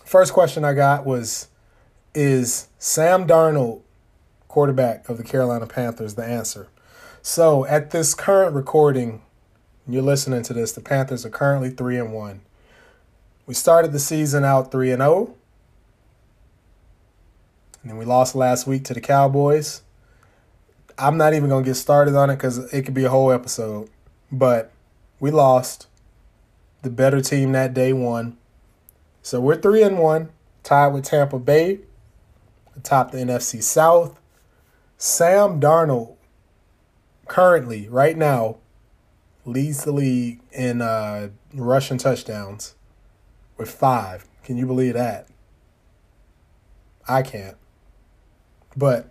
first 0.06 0.34
question 0.34 0.64
I 0.64 0.74
got 0.74 1.06
was 1.06 1.48
Is 2.14 2.68
Sam 2.78 3.28
Darnold, 3.28 3.82
quarterback 4.48 5.10
of 5.10 5.18
the 5.18 5.24
Carolina 5.24 5.68
Panthers, 5.68 6.16
the 6.16 6.26
answer? 6.26 6.68
So, 7.22 7.66
at 7.66 7.92
this 7.92 8.14
current 8.14 8.56
recording, 8.56 9.22
you're 9.88 10.02
listening 10.02 10.44
to 10.44 10.54
this, 10.54 10.72
the 10.72 10.82
Panthers 10.82 11.26
are 11.26 11.30
currently 11.30 11.70
3 11.70 11.98
and 11.98 12.14
1. 12.14 12.42
We 13.46 13.54
started 13.54 13.92
the 13.92 14.00
season 14.00 14.46
out 14.46 14.72
3 14.72 14.92
and 14.92 15.02
0. 15.02 15.36
And 17.82 17.92
then 17.92 17.98
we 17.98 18.06
lost 18.06 18.34
last 18.34 18.66
week 18.66 18.86
to 18.86 18.94
the 18.94 19.02
Cowboys. 19.02 19.82
I'm 20.98 21.18
not 21.18 21.34
even 21.34 21.50
gonna 21.50 21.66
get 21.66 21.76
started 21.76 22.16
on 22.16 22.30
it 22.30 22.36
because 22.36 22.58
it 22.74 22.84
could 22.84 22.94
be 22.94 23.06
a 23.06 23.10
whole 23.10 23.32
episode. 23.32 23.90
But 24.32 24.72
we 25.20 25.32
lost. 25.32 25.88
The 26.82 26.90
better 26.90 27.22
team 27.22 27.54
that 27.54 27.74
day 27.74 27.94
won. 27.94 28.38
So 29.22 29.40
we're 29.40 29.56
three 29.56 29.84
and 29.84 29.98
one, 29.98 30.30
tied 30.64 30.88
with 30.88 31.06
Tampa 31.06 31.40
Bay, 31.40 31.80
atop 32.76 33.12
the 33.12 33.20
NFC 33.20 33.64
South. 33.64 34.20
Sam 34.98 35.62
Darnold 35.62 36.18
currently, 37.28 37.88
right 37.88 38.18
now, 38.18 38.58
leads 39.46 39.86
the 39.86 39.92
league 39.92 40.42
in 40.52 40.82
uh, 40.82 41.30
rushing 41.54 41.98
touchdowns 41.98 42.76
with 43.58 43.72
five. 43.72 44.26
Can 44.44 44.58
you 44.58 44.66
believe 44.66 44.94
that? 44.96 45.28
I 47.08 47.22
can't. 47.22 47.58
But 48.76 49.10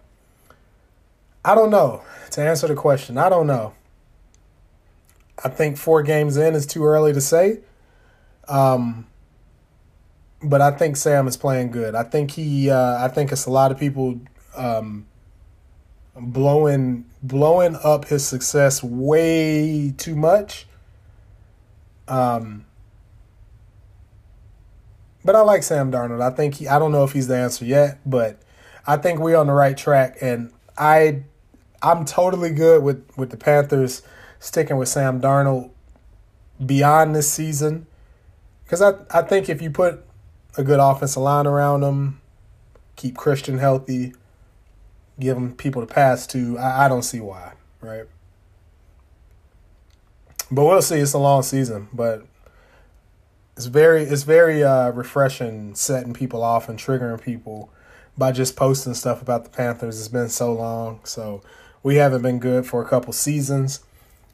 I 1.45 1.55
don't 1.55 1.71
know. 1.71 2.03
To 2.33 2.41
answer 2.41 2.67
the 2.67 2.75
question, 2.75 3.19
I 3.19 3.29
don't 3.29 3.47
know. 3.47 3.75
I 5.45 5.49
think 5.49 5.77
four 5.77 6.03
games 6.03 6.37
in 6.37 6.55
is 6.55 6.67
too 6.67 6.85
early 6.85 7.13
to 7.13 7.21
say. 7.21 7.61
Um, 8.49 9.07
but 10.43 10.61
I 10.61 10.71
think 10.71 10.97
Sam 10.97 11.27
is 11.29 11.37
playing 11.37 11.71
good. 11.71 11.95
I 11.95 12.03
think 12.05 12.33
he. 12.33 12.71
Uh, 12.71 13.05
I 13.05 13.09
think 13.09 13.33
it's 13.33 13.47
a 13.47 13.51
lot 13.51 13.71
of 13.71 13.79
people 13.79 14.21
um, 14.57 15.07
blowing 16.17 17.05
blowing 17.23 17.77
up 17.83 18.07
his 18.07 18.27
success 18.27 18.83
way 18.83 19.93
too 19.97 20.17
much. 20.17 20.67
Um, 22.09 22.67
but 25.25 25.37
I 25.37 25.41
like 25.41 25.63
Sam 25.63 25.93
Darnold. 25.93 26.21
I 26.21 26.31
think 26.31 26.55
he. 26.55 26.69
I 26.69 26.79
don't 26.79 26.93
know 26.93 27.05
if 27.05 27.13
he's 27.13 27.29
the 27.29 27.37
answer 27.37 27.65
yet, 27.65 27.99
but 28.05 28.41
I 28.87 28.97
think 28.97 29.21
we're 29.21 29.37
on 29.37 29.47
the 29.47 29.53
right 29.53 29.77
track, 29.77 30.19
and 30.21 30.53
I, 30.77 31.23
I'm 31.83 32.05
totally 32.05 32.51
good 32.51 32.83
with 32.83 33.05
with 33.17 33.31
the 33.31 33.37
Panthers 33.37 34.03
sticking 34.39 34.77
with 34.77 34.89
Sam 34.89 35.21
Darnold 35.21 35.71
beyond 36.65 37.15
this 37.15 37.31
season, 37.31 37.87
because 38.65 38.81
I 38.81 38.93
I 39.11 39.23
think 39.23 39.49
if 39.49 39.61
you 39.61 39.71
put 39.71 40.05
a 40.57 40.63
good 40.63 40.81
offensive 40.81 41.23
line 41.23 41.47
around 41.47 41.83
him, 41.83 42.21
keep 42.97 43.17
Christian 43.17 43.59
healthy, 43.59 44.15
give 45.19 45.37
him 45.37 45.55
people 45.55 45.85
to 45.85 45.93
pass 45.93 46.27
to, 46.29 46.59
I, 46.59 46.85
I 46.85 46.89
don't 46.89 47.03
see 47.03 47.21
why, 47.21 47.55
right? 47.81 48.05
But 50.51 50.65
we'll 50.67 50.83
see. 50.83 50.97
It's 50.97 51.15
a 51.15 51.19
long 51.19 51.43
season, 51.43 51.89
but 51.93 52.27
it's 53.57 53.67
very 53.67 54.05
it's 54.05 54.23
very 54.23 54.63
uh, 54.63 54.91
refreshing 54.91 55.75
setting 55.75 56.13
people 56.13 56.43
off 56.43 56.69
and 56.69 56.79
triggering 56.79 57.21
people 57.23 57.71
by 58.19 58.31
just 58.31 58.55
posting 58.55 58.95
stuff 58.95 59.23
about 59.23 59.45
the 59.45 59.51
Panthers. 59.51 59.99
It's 59.99 60.09
been 60.09 60.29
so 60.29 60.53
long, 60.53 61.01
so 61.05 61.43
we 61.83 61.97
haven't 61.97 62.23
been 62.23 62.39
good 62.39 62.67
for 62.67 62.83
a 62.83 62.89
couple 62.89 63.13
seasons. 63.13 63.81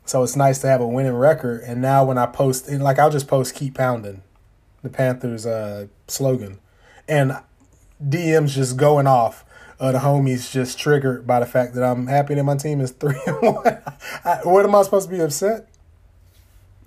So 0.05 0.23
it's 0.23 0.37
nice 0.37 0.59
to 0.61 0.67
have 0.69 0.81
a 0.81 0.87
winning 0.87 1.13
record. 1.13 1.63
And 1.65 1.83
now 1.83 2.05
when 2.05 2.17
I 2.17 2.27
post, 2.27 2.71
like 2.71 2.99
I'll 2.99 3.11
just 3.11 3.29
post 3.29 3.55
"Keep 3.55 3.75
Pounding," 3.75 4.23
the 4.83 4.89
Panthers 4.89 5.45
uh, 5.45 5.89
slogan, 6.07 6.61
and 7.07 7.37
DMs 8.03 8.51
just 8.51 8.77
going 8.77 9.07
off. 9.07 9.45
Uh, 9.81 9.93
the 9.93 9.99
homies 9.99 10.51
just 10.51 10.77
triggered 10.79 11.25
by 11.25 11.39
the 11.39 11.47
fact 11.47 11.75
that 11.75 11.85
I'm 11.85 12.09
happy 12.09 12.35
that 12.35 12.43
my 12.43 12.57
team 12.57 12.81
is 12.81 12.91
three 13.01 13.15
one. 13.27 13.79
What 14.45 14.65
am 14.65 14.75
I 14.75 14.83
supposed 14.83 15.09
to 15.11 15.15
be 15.15 15.21
upset? 15.21 15.69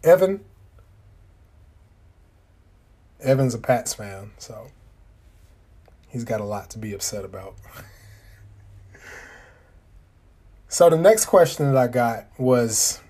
Evan. 0.03 0.43
Evan's 3.21 3.53
a 3.53 3.59
Pats 3.59 3.93
fan, 3.93 4.31
so 4.39 4.71
he's 6.09 6.23
got 6.23 6.41
a 6.41 6.43
lot 6.43 6.71
to 6.71 6.79
be 6.79 6.91
upset 6.91 7.23
about. 7.23 7.53
so 10.71 10.89
the 10.89 10.97
next 10.97 11.25
question 11.25 11.65
that 11.65 11.75
I 11.75 11.87
got 11.87 12.27
was 12.37 13.01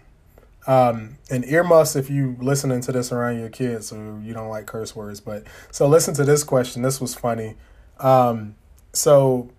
um, 0.65 1.17
and 1.29 1.45
earmuffs 1.45 1.95
if 1.95 2.09
you 2.09 2.35
listening 2.39 2.81
to 2.81 2.91
this 2.91 3.11
around 3.11 3.37
your 3.37 3.49
kids 3.49 3.93
or 3.93 4.19
you 4.19 4.33
don't 4.33 4.49
like 4.49 4.65
curse 4.65 4.95
words. 4.95 5.19
But 5.19 5.43
so 5.69 5.87
listen 5.87 6.15
to 6.15 6.23
this 6.23 6.43
question. 6.43 6.81
This 6.81 6.99
was 6.99 7.13
funny. 7.13 7.55
Um, 7.99 8.55
so 8.93 9.51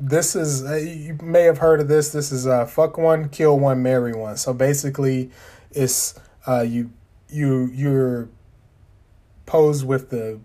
this 0.00 0.34
is 0.34 0.64
uh, 0.64 0.74
you 0.74 1.16
may 1.22 1.42
have 1.42 1.58
heard 1.58 1.80
of 1.80 1.86
this. 1.86 2.10
This 2.10 2.32
is 2.32 2.48
uh, 2.48 2.66
fuck 2.66 2.98
one, 2.98 3.28
kill 3.28 3.56
one, 3.60 3.80
marry 3.80 4.12
one. 4.12 4.36
So 4.36 4.52
basically, 4.52 5.30
it's 5.70 6.18
uh, 6.48 6.62
you 6.62 6.90
you 7.28 7.70
you're 7.72 8.28
posed 9.46 9.86
with 9.86 10.10
the 10.10 10.40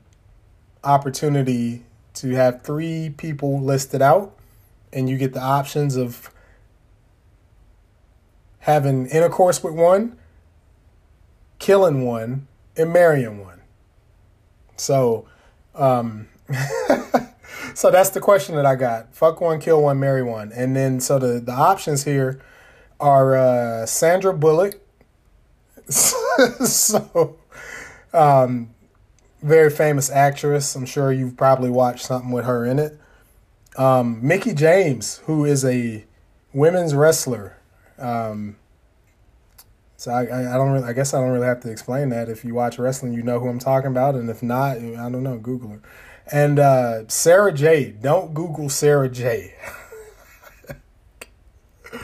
opportunity 0.83 1.83
to 2.13 2.29
have 2.35 2.61
three 2.61 3.09
people 3.17 3.59
listed 3.59 4.03
out, 4.03 4.37
and 4.93 5.09
you 5.09 5.17
get 5.17 5.33
the 5.33 5.41
options 5.41 5.95
of 5.95 6.31
having 8.61 9.07
intercourse 9.07 9.63
with 9.63 9.73
one, 9.73 10.17
killing 11.59 12.05
one, 12.05 12.47
and 12.77 12.93
marrying 12.93 13.43
one. 13.43 13.61
So, 14.77 15.27
um, 15.75 16.27
so 17.73 17.91
that's 17.91 18.09
the 18.09 18.19
question 18.19 18.55
that 18.55 18.65
I 18.65 18.75
got. 18.75 19.13
Fuck 19.13 19.41
one, 19.41 19.59
kill 19.59 19.83
one, 19.83 19.99
marry 19.99 20.23
one. 20.23 20.51
And 20.53 20.75
then, 20.75 20.99
so 20.99 21.19
the, 21.19 21.39
the 21.39 21.51
options 21.51 22.03
here 22.03 22.41
are 22.99 23.35
uh, 23.35 23.85
Sandra 23.85 24.33
Bullock. 24.33 24.79
so, 25.89 27.37
um, 28.13 28.69
very 29.41 29.69
famous 29.71 30.09
actress. 30.09 30.75
I'm 30.75 30.85
sure 30.85 31.11
you've 31.11 31.35
probably 31.35 31.69
watched 31.69 32.05
something 32.05 32.31
with 32.31 32.45
her 32.45 32.65
in 32.65 32.79
it. 32.79 32.99
Um, 33.75 34.19
Mickie 34.25 34.53
James, 34.53 35.17
who 35.25 35.45
is 35.45 35.65
a 35.65 36.05
women's 36.53 36.93
wrestler. 36.93 37.57
Um, 38.01 38.57
so 40.01 40.11
I, 40.11 40.25
I, 40.25 40.55
I 40.55 40.57
don't 40.57 40.71
really, 40.71 40.85
I 40.85 40.93
guess 40.93 41.13
I 41.13 41.21
don't 41.21 41.29
really 41.29 41.45
have 41.45 41.59
to 41.61 41.69
explain 41.69 42.09
that. 42.09 42.27
If 42.27 42.43
you 42.43 42.55
watch 42.55 42.79
wrestling, 42.79 43.13
you 43.13 43.21
know 43.21 43.39
who 43.39 43.47
I'm 43.47 43.59
talking 43.59 43.91
about, 43.91 44.15
and 44.15 44.31
if 44.31 44.41
not, 44.41 44.77
I 44.77 44.81
don't 44.81 45.21
know, 45.21 45.37
Google 45.37 45.69
her. 45.69 45.81
And 46.31 46.57
uh, 46.57 47.07
Sarah 47.07 47.53
J. 47.53 47.91
Don't 47.91 48.33
Google 48.33 48.67
Sarah 48.67 49.09
J. 49.09 49.53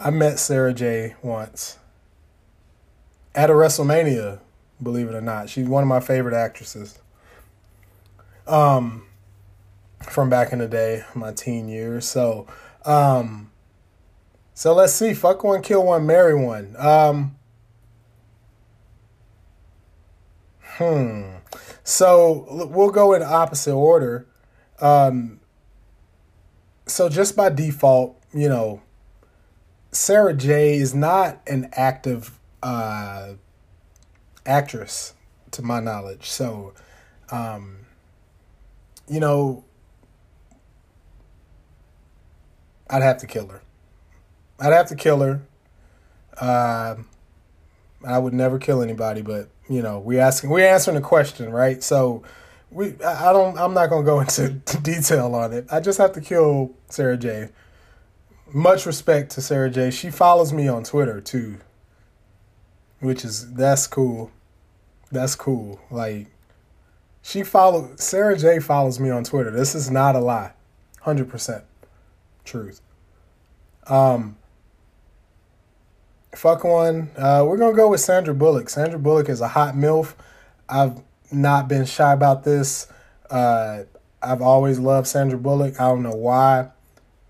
I 0.00 0.10
met 0.10 0.40
Sarah 0.40 0.74
J. 0.74 1.14
once 1.22 1.78
at 3.36 3.50
a 3.50 3.52
WrestleMania. 3.52 4.40
Believe 4.82 5.08
it 5.08 5.14
or 5.14 5.20
not, 5.20 5.48
she's 5.48 5.68
one 5.68 5.84
of 5.84 5.88
my 5.88 6.00
favorite 6.00 6.34
actresses. 6.34 6.98
Um, 8.48 9.06
from 10.10 10.28
back 10.28 10.52
in 10.52 10.58
the 10.58 10.66
day, 10.66 11.04
my 11.14 11.32
teen 11.32 11.68
years. 11.68 12.08
So, 12.08 12.48
um, 12.84 13.51
so 14.54 14.74
let's 14.74 14.92
see. 14.92 15.14
Fuck 15.14 15.44
one, 15.44 15.62
kill 15.62 15.84
one, 15.84 16.06
marry 16.06 16.34
one. 16.34 16.74
Um, 16.78 17.36
hmm. 20.60 21.36
So 21.84 22.46
we'll 22.70 22.90
go 22.90 23.12
in 23.12 23.22
opposite 23.22 23.74
order. 23.74 24.26
Um, 24.80 25.40
so 26.86 27.08
just 27.08 27.36
by 27.36 27.48
default, 27.48 28.20
you 28.32 28.48
know, 28.48 28.82
Sarah 29.92 30.34
J 30.34 30.74
is 30.74 30.94
not 30.94 31.40
an 31.46 31.68
active 31.72 32.38
uh, 32.62 33.34
actress 34.46 35.14
to 35.52 35.62
my 35.62 35.80
knowledge. 35.80 36.30
So, 36.30 36.72
um, 37.30 37.78
you 39.08 39.20
know, 39.20 39.64
I'd 42.88 43.02
have 43.02 43.18
to 43.18 43.26
kill 43.26 43.48
her. 43.48 43.62
I'd 44.62 44.72
have 44.72 44.88
to 44.88 44.94
kill 44.94 45.20
her. 45.20 45.42
Uh, 46.40 46.94
I 48.06 48.18
would 48.18 48.32
never 48.32 48.58
kill 48.58 48.80
anybody, 48.80 49.20
but 49.20 49.48
you 49.68 49.82
know, 49.82 49.98
we 49.98 50.18
asking, 50.18 50.50
we're 50.50 50.66
answering 50.66 50.96
a 50.96 51.00
question, 51.00 51.50
right? 51.50 51.82
So, 51.82 52.22
we, 52.70 52.94
I 53.02 53.32
don't, 53.32 53.58
I'm 53.58 53.74
not 53.74 53.90
gonna 53.90 54.04
go 54.04 54.20
into 54.20 54.50
detail 54.82 55.34
on 55.34 55.52
it. 55.52 55.66
I 55.70 55.80
just 55.80 55.98
have 55.98 56.12
to 56.12 56.20
kill 56.20 56.72
Sarah 56.88 57.16
J. 57.16 57.48
Much 58.52 58.86
respect 58.86 59.32
to 59.32 59.40
Sarah 59.40 59.70
J. 59.70 59.90
She 59.90 60.10
follows 60.10 60.52
me 60.52 60.68
on 60.68 60.84
Twitter 60.84 61.20
too, 61.20 61.58
which 63.00 63.24
is 63.24 63.54
that's 63.54 63.86
cool. 63.88 64.30
That's 65.10 65.34
cool. 65.34 65.80
Like, 65.90 66.28
she 67.20 67.42
follow 67.42 67.90
Sarah 67.96 68.38
J. 68.38 68.60
follows 68.60 69.00
me 69.00 69.10
on 69.10 69.24
Twitter. 69.24 69.50
This 69.50 69.74
is 69.74 69.90
not 69.90 70.14
a 70.14 70.20
lie, 70.20 70.52
hundred 71.00 71.28
percent 71.28 71.64
truth. 72.44 72.80
Um, 73.86 74.36
Fuck 76.34 76.64
one. 76.64 77.10
Uh, 77.16 77.44
we're 77.46 77.58
gonna 77.58 77.76
go 77.76 77.90
with 77.90 78.00
Sandra 78.00 78.34
Bullock. 78.34 78.70
Sandra 78.70 78.98
Bullock 78.98 79.28
is 79.28 79.40
a 79.42 79.48
hot 79.48 79.74
milf. 79.74 80.14
I've 80.68 81.02
not 81.30 81.68
been 81.68 81.84
shy 81.84 82.12
about 82.12 82.44
this. 82.44 82.86
Uh, 83.30 83.82
I've 84.22 84.40
always 84.40 84.78
loved 84.78 85.06
Sandra 85.06 85.38
Bullock. 85.38 85.78
I 85.78 85.88
don't 85.88 86.02
know 86.02 86.14
why, 86.14 86.70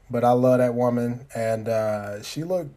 but 0.09 0.25
I 0.25 0.31
love 0.33 0.59
that 0.59 0.75
woman, 0.75 1.27
and 1.35 1.69
uh, 1.69 2.23
she 2.23 2.45
look. 2.45 2.69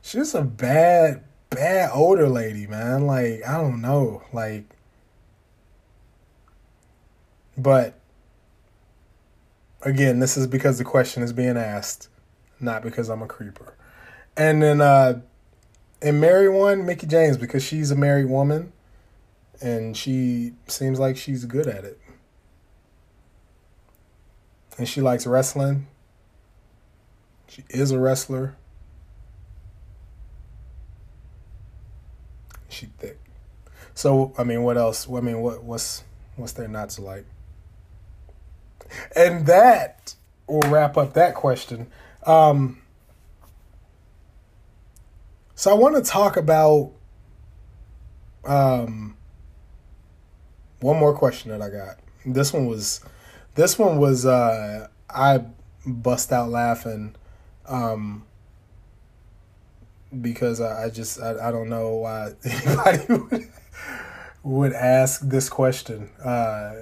She's 0.00 0.34
a 0.34 0.42
bad, 0.42 1.24
bad 1.50 1.90
older 1.92 2.28
lady, 2.28 2.66
man. 2.66 3.06
Like 3.06 3.42
I 3.46 3.58
don't 3.58 3.82
know, 3.82 4.22
like, 4.32 4.64
but 7.58 8.00
again, 9.82 10.20
this 10.20 10.38
is 10.38 10.46
because 10.46 10.78
the 10.78 10.84
question 10.84 11.22
is 11.22 11.34
being 11.34 11.58
asked, 11.58 12.08
not 12.60 12.82
because 12.82 13.10
I'm 13.10 13.20
a 13.20 13.26
creeper. 13.26 13.75
And 14.36 14.62
then 14.62 14.80
uh 14.80 15.20
and 16.02 16.20
marry 16.20 16.48
one, 16.48 16.84
Mickie 16.84 17.06
James, 17.06 17.36
because 17.36 17.62
she's 17.62 17.90
a 17.90 17.96
married 17.96 18.26
woman 18.26 18.72
and 19.60 19.96
she 19.96 20.52
seems 20.66 20.98
like 20.98 21.16
she's 21.16 21.44
good 21.44 21.66
at 21.66 21.84
it. 21.84 21.98
And 24.78 24.86
she 24.86 25.00
likes 25.00 25.26
wrestling. 25.26 25.86
She 27.48 27.64
is 27.70 27.90
a 27.90 27.98
wrestler. 27.98 28.56
She 32.68 32.86
thick. 32.98 33.18
So 33.94 34.34
I 34.36 34.44
mean, 34.44 34.62
what 34.62 34.76
else? 34.76 35.08
I 35.10 35.20
mean, 35.20 35.40
what 35.40 35.64
what's 35.64 36.04
what's 36.36 36.52
there 36.52 36.68
not 36.68 36.90
to 36.90 37.00
like? 37.00 37.24
And 39.16 39.46
that 39.46 40.14
will 40.46 40.68
wrap 40.68 40.96
up 40.96 41.14
that 41.14 41.34
question. 41.34 41.86
Um, 42.24 42.82
So 45.58 45.70
I 45.70 45.74
want 45.74 45.96
to 45.96 46.02
talk 46.02 46.36
about 46.36 46.92
um 48.44 49.16
one 50.80 50.98
more 50.98 51.16
question 51.16 51.50
that 51.50 51.62
I 51.62 51.70
got. 51.70 51.98
This 52.26 52.52
one 52.52 52.66
was 52.66 53.00
this 53.54 53.78
one 53.78 53.96
was 53.96 54.26
uh 54.26 54.88
I 55.08 55.44
bust 55.86 56.30
out 56.30 56.50
laughing 56.50 57.16
um 57.64 58.26
because 60.20 60.60
I, 60.60 60.84
I 60.84 60.90
just 60.90 61.18
I, 61.22 61.48
I 61.48 61.50
don't 61.50 61.70
know 61.70 61.96
why 61.96 62.32
anybody 62.44 63.14
would, 63.14 63.50
would 64.42 64.72
ask 64.74 65.22
this 65.22 65.48
question 65.48 66.10
uh 66.22 66.74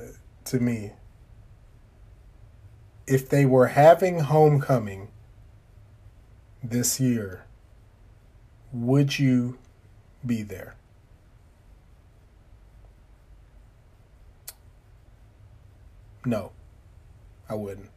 to 0.46 0.58
me. 0.58 0.90
If 3.06 3.28
they 3.28 3.44
were 3.44 3.68
having 3.68 4.18
homecoming 4.18 5.10
this 6.60 6.98
year, 6.98 7.43
would 8.74 9.18
you 9.18 9.56
be 10.26 10.42
there? 10.42 10.74
No, 16.26 16.50
I 17.48 17.54
wouldn't. 17.54 17.90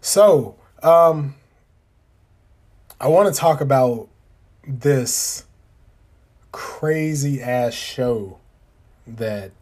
So, 0.00 0.56
um, 0.82 1.36
I 3.00 3.08
want 3.08 3.32
to 3.32 3.40
talk 3.40 3.60
about 3.60 4.08
this 4.66 5.44
crazy 6.50 7.40
ass 7.40 7.72
show 7.72 8.38
that 9.06 9.52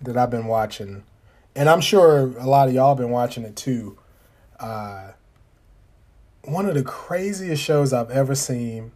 that 0.00 0.16
I've 0.16 0.30
been 0.30 0.46
watching, 0.46 1.04
and 1.56 1.68
I'm 1.68 1.80
sure 1.80 2.36
a 2.38 2.46
lot 2.46 2.68
of 2.68 2.74
y'all 2.74 2.94
been 2.94 3.10
watching 3.10 3.44
it 3.44 3.56
too. 3.56 3.96
Uh, 4.60 5.12
one 6.48 6.66
of 6.66 6.74
the 6.74 6.82
craziest 6.82 7.62
shows 7.62 7.92
I've 7.92 8.10
ever 8.10 8.34
seen, 8.34 8.92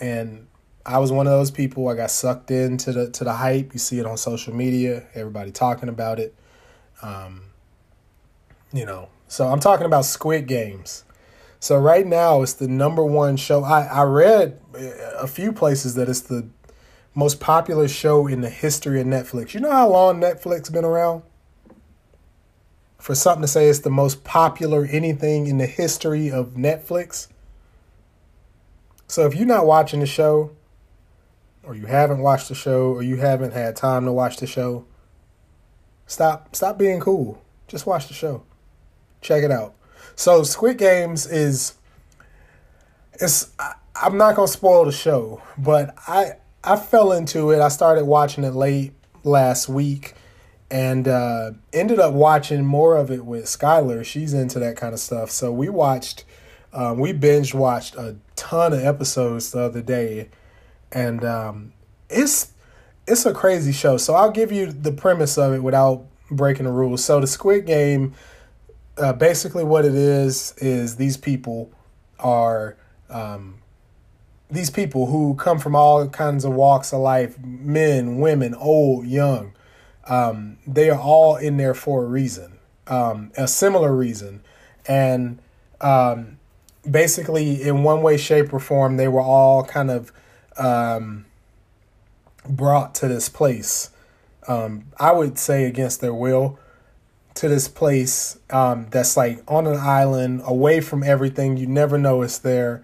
and 0.00 0.46
I 0.86 0.98
was 0.98 1.12
one 1.12 1.26
of 1.26 1.32
those 1.32 1.50
people. 1.50 1.88
I 1.88 1.94
got 1.94 2.10
sucked 2.10 2.50
into 2.50 2.92
the 2.92 3.10
to 3.10 3.24
the 3.24 3.34
hype. 3.34 3.72
You 3.72 3.78
see 3.78 3.98
it 3.98 4.06
on 4.06 4.16
social 4.16 4.54
media. 4.54 5.06
Everybody 5.14 5.50
talking 5.50 5.88
about 5.88 6.18
it. 6.18 6.34
Um, 7.02 7.42
you 8.72 8.86
know, 8.86 9.08
so 9.26 9.48
I'm 9.48 9.60
talking 9.60 9.86
about 9.86 10.04
Squid 10.04 10.46
Games. 10.46 11.04
So 11.60 11.76
right 11.76 12.06
now 12.06 12.42
it's 12.42 12.52
the 12.54 12.68
number 12.68 13.04
one 13.04 13.36
show. 13.36 13.64
I 13.64 13.82
I 13.82 14.02
read 14.04 14.60
a 15.18 15.26
few 15.26 15.52
places 15.52 15.94
that 15.96 16.08
it's 16.08 16.20
the 16.20 16.48
most 17.14 17.40
popular 17.40 17.88
show 17.88 18.26
in 18.28 18.42
the 18.42 18.50
history 18.50 19.00
of 19.00 19.06
Netflix. 19.06 19.52
You 19.52 19.60
know 19.60 19.72
how 19.72 19.88
long 19.88 20.20
Netflix 20.20 20.72
been 20.72 20.84
around? 20.84 21.22
For 22.98 23.14
something 23.14 23.42
to 23.42 23.48
say 23.48 23.68
it's 23.68 23.78
the 23.80 23.90
most 23.90 24.24
popular 24.24 24.84
anything 24.84 25.46
in 25.46 25.58
the 25.58 25.66
history 25.66 26.30
of 26.30 26.54
Netflix. 26.54 27.28
So 29.06 29.24
if 29.26 29.34
you're 29.34 29.46
not 29.46 29.66
watching 29.66 30.00
the 30.00 30.06
show, 30.06 30.50
or 31.62 31.74
you 31.74 31.86
haven't 31.86 32.18
watched 32.18 32.48
the 32.48 32.54
show, 32.54 32.92
or 32.92 33.02
you 33.02 33.16
haven't 33.16 33.52
had 33.52 33.76
time 33.76 34.04
to 34.04 34.12
watch 34.12 34.38
the 34.38 34.46
show, 34.46 34.84
stop 36.06 36.54
stop 36.54 36.76
being 36.76 37.00
cool. 37.00 37.40
Just 37.68 37.86
watch 37.86 38.08
the 38.08 38.14
show. 38.14 38.42
Check 39.20 39.44
it 39.44 39.50
out. 39.50 39.74
So 40.16 40.42
Squid 40.42 40.78
Games 40.78 41.26
is 41.26 41.74
it's 43.14 43.52
I'm 43.94 44.16
not 44.18 44.34
gonna 44.36 44.48
spoil 44.48 44.84
the 44.84 44.92
show, 44.92 45.40
but 45.56 45.94
I 46.06 46.32
I 46.64 46.76
fell 46.76 47.12
into 47.12 47.52
it. 47.52 47.60
I 47.60 47.68
started 47.68 48.04
watching 48.04 48.44
it 48.44 48.54
late 48.54 48.92
last 49.22 49.68
week 49.68 50.14
and 50.70 51.08
uh, 51.08 51.52
ended 51.72 51.98
up 51.98 52.12
watching 52.12 52.64
more 52.64 52.96
of 52.96 53.10
it 53.10 53.24
with 53.24 53.44
Skylar. 53.44 54.04
She's 54.04 54.34
into 54.34 54.58
that 54.58 54.76
kind 54.76 54.92
of 54.92 55.00
stuff. 55.00 55.30
So 55.30 55.50
we 55.52 55.68
watched, 55.68 56.24
um, 56.72 56.98
we 56.98 57.12
binge 57.12 57.54
watched 57.54 57.94
a 57.96 58.16
ton 58.36 58.72
of 58.72 58.84
episodes 58.84 59.50
the 59.50 59.60
other 59.60 59.82
day, 59.82 60.28
and 60.92 61.24
um, 61.24 61.72
it's 62.10 62.52
it's 63.06 63.24
a 63.24 63.32
crazy 63.32 63.72
show. 63.72 63.96
So 63.96 64.14
I'll 64.14 64.30
give 64.30 64.52
you 64.52 64.70
the 64.70 64.92
premise 64.92 65.38
of 65.38 65.54
it 65.54 65.62
without 65.62 66.04
breaking 66.30 66.66
the 66.66 66.72
rules. 66.72 67.02
So 67.04 67.20
the 67.20 67.26
Squid 67.26 67.66
Game, 67.66 68.14
uh, 68.98 69.14
basically 69.14 69.64
what 69.64 69.86
it 69.86 69.94
is 69.94 70.54
is 70.58 70.96
these 70.96 71.16
people 71.16 71.72
are 72.18 72.76
um, 73.08 73.62
these 74.50 74.70
people 74.70 75.06
who 75.06 75.34
come 75.34 75.58
from 75.58 75.74
all 75.74 76.06
kinds 76.08 76.44
of 76.44 76.52
walks 76.52 76.92
of 76.92 77.00
life, 77.00 77.38
men, 77.38 78.18
women, 78.18 78.54
old, 78.54 79.06
young. 79.06 79.52
Um, 80.08 80.56
they 80.66 80.88
are 80.88 80.98
all 80.98 81.36
in 81.36 81.58
there 81.58 81.74
for 81.74 82.04
a 82.04 82.06
reason, 82.06 82.58
um, 82.86 83.30
a 83.36 83.46
similar 83.46 83.94
reason, 83.94 84.40
and 84.86 85.38
um, 85.82 86.38
basically, 86.90 87.62
in 87.62 87.82
one 87.82 88.00
way, 88.00 88.16
shape, 88.16 88.52
or 88.52 88.58
form, 88.58 88.96
they 88.96 89.08
were 89.08 89.20
all 89.20 89.64
kind 89.64 89.90
of 89.90 90.10
um, 90.56 91.26
brought 92.48 92.94
to 92.96 93.08
this 93.08 93.28
place. 93.28 93.90
Um, 94.46 94.86
I 94.98 95.12
would 95.12 95.38
say 95.38 95.64
against 95.64 96.00
their 96.00 96.14
will, 96.14 96.58
to 97.34 97.48
this 97.48 97.68
place 97.68 98.38
um, 98.48 98.86
that's 98.90 99.14
like 99.16 99.42
on 99.46 99.66
an 99.66 99.76
island, 99.76 100.40
away 100.44 100.80
from 100.80 101.02
everything. 101.02 101.58
You 101.58 101.66
never 101.66 101.98
know 101.98 102.22
it's 102.22 102.38
there, 102.38 102.82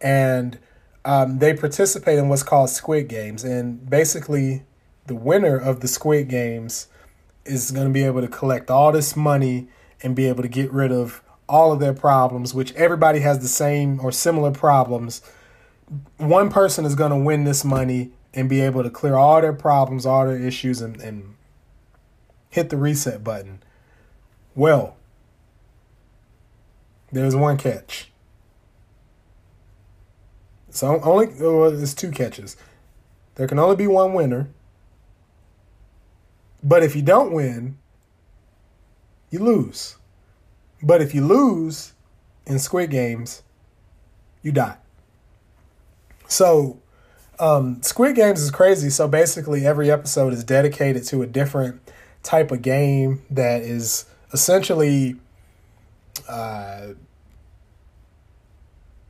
and 0.00 0.58
they 1.04 1.54
participate 1.54 2.18
in 2.18 2.30
what's 2.30 2.42
called 2.42 2.70
Squid 2.70 3.08
Games, 3.08 3.44
and 3.44 3.88
basically, 3.90 4.62
the 5.12 5.18
winner 5.18 5.58
of 5.58 5.80
the 5.80 5.88
Squid 5.88 6.28
Games 6.28 6.86
is 7.44 7.70
going 7.70 7.86
to 7.86 7.92
be 7.92 8.02
able 8.02 8.22
to 8.22 8.28
collect 8.28 8.70
all 8.70 8.92
this 8.92 9.14
money 9.14 9.68
and 10.02 10.16
be 10.16 10.26
able 10.26 10.42
to 10.42 10.48
get 10.48 10.72
rid 10.72 10.90
of 10.90 11.22
all 11.46 11.70
of 11.70 11.80
their 11.80 11.92
problems, 11.92 12.54
which 12.54 12.72
everybody 12.74 13.20
has 13.20 13.40
the 13.40 13.48
same 13.48 14.00
or 14.00 14.10
similar 14.10 14.50
problems. 14.50 15.20
One 16.16 16.48
person 16.48 16.86
is 16.86 16.94
going 16.94 17.10
to 17.10 17.18
win 17.18 17.44
this 17.44 17.62
money 17.62 18.12
and 18.32 18.48
be 18.48 18.62
able 18.62 18.82
to 18.82 18.88
clear 18.88 19.16
all 19.16 19.42
their 19.42 19.52
problems, 19.52 20.06
all 20.06 20.26
their 20.26 20.38
issues, 20.38 20.80
and, 20.80 20.98
and 21.02 21.34
hit 22.48 22.70
the 22.70 22.78
reset 22.78 23.22
button. 23.22 23.62
Well, 24.54 24.96
there's 27.10 27.36
one 27.36 27.58
catch. 27.58 28.10
So 30.70 30.98
only 31.02 31.26
well, 31.38 31.66
it's 31.66 31.92
two 31.92 32.10
catches. 32.10 32.56
There 33.34 33.46
can 33.46 33.58
only 33.58 33.76
be 33.76 33.86
one 33.86 34.14
winner. 34.14 34.48
But 36.62 36.82
if 36.82 36.94
you 36.94 37.02
don't 37.02 37.32
win, 37.32 37.78
you 39.30 39.40
lose. 39.40 39.96
But 40.82 41.00
if 41.00 41.14
you 41.14 41.24
lose 41.24 41.92
in 42.46 42.58
Squid 42.58 42.90
Games, 42.90 43.42
you 44.42 44.52
die. 44.52 44.76
So, 46.28 46.80
um, 47.38 47.82
Squid 47.82 48.16
Games 48.16 48.40
is 48.40 48.50
crazy. 48.50 48.90
So 48.90 49.08
basically, 49.08 49.66
every 49.66 49.90
episode 49.90 50.32
is 50.32 50.44
dedicated 50.44 51.04
to 51.06 51.22
a 51.22 51.26
different 51.26 51.80
type 52.22 52.50
of 52.50 52.62
game 52.62 53.22
that 53.30 53.62
is 53.62 54.04
essentially 54.32 55.16
uh, 56.28 56.88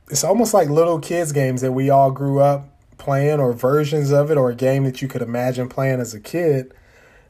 it's 0.09 0.23
almost 0.23 0.53
like 0.53 0.69
little 0.69 0.99
kids 0.99 1.31
games 1.31 1.61
that 1.61 1.71
we 1.71 1.89
all 1.89 2.11
grew 2.11 2.39
up 2.39 2.69
playing 2.97 3.39
or 3.39 3.53
versions 3.53 4.11
of 4.11 4.31
it 4.31 4.37
or 4.37 4.49
a 4.49 4.55
game 4.55 4.83
that 4.83 5.01
you 5.01 5.07
could 5.07 5.21
imagine 5.21 5.67
playing 5.67 5.99
as 5.99 6.13
a 6.13 6.19
kid 6.19 6.73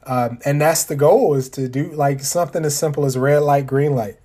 um, 0.05 0.39
and 0.45 0.61
that's 0.61 0.83
the 0.83 0.95
goal 0.95 1.33
is 1.35 1.49
to 1.49 1.67
do 1.67 1.91
like 1.91 2.21
something 2.21 2.65
as 2.65 2.77
simple 2.77 3.05
as 3.05 3.17
red 3.17 3.39
light 3.39 3.67
green 3.67 3.95
light. 3.95 4.17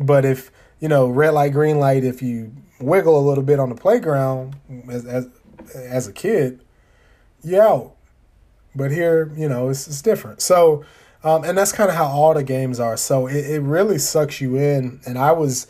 But 0.00 0.24
if 0.24 0.50
you 0.80 0.88
know 0.88 1.08
red 1.08 1.34
light 1.34 1.52
green 1.52 1.78
light 1.78 2.04
if 2.04 2.22
you 2.22 2.52
wiggle 2.80 3.18
a 3.18 3.24
little 3.26 3.44
bit 3.44 3.58
on 3.58 3.68
the 3.68 3.74
playground 3.74 4.56
as 4.90 5.04
as, 5.04 5.28
as 5.74 6.06
a 6.06 6.12
kid 6.12 6.60
you're 7.42 7.62
out. 7.62 7.94
But 8.74 8.90
here 8.90 9.32
you 9.36 9.48
know 9.48 9.68
it's, 9.68 9.86
it's 9.86 10.02
different. 10.02 10.40
So 10.42 10.84
um, 11.24 11.44
and 11.44 11.58
that's 11.58 11.72
kind 11.72 11.90
of 11.90 11.96
how 11.96 12.06
all 12.06 12.32
the 12.34 12.44
games 12.44 12.78
are. 12.78 12.96
So 12.96 13.26
it, 13.26 13.44
it 13.44 13.60
really 13.60 13.98
sucks 13.98 14.40
you 14.40 14.56
in. 14.56 15.00
And 15.04 15.18
i 15.18 15.32
was 15.32 15.66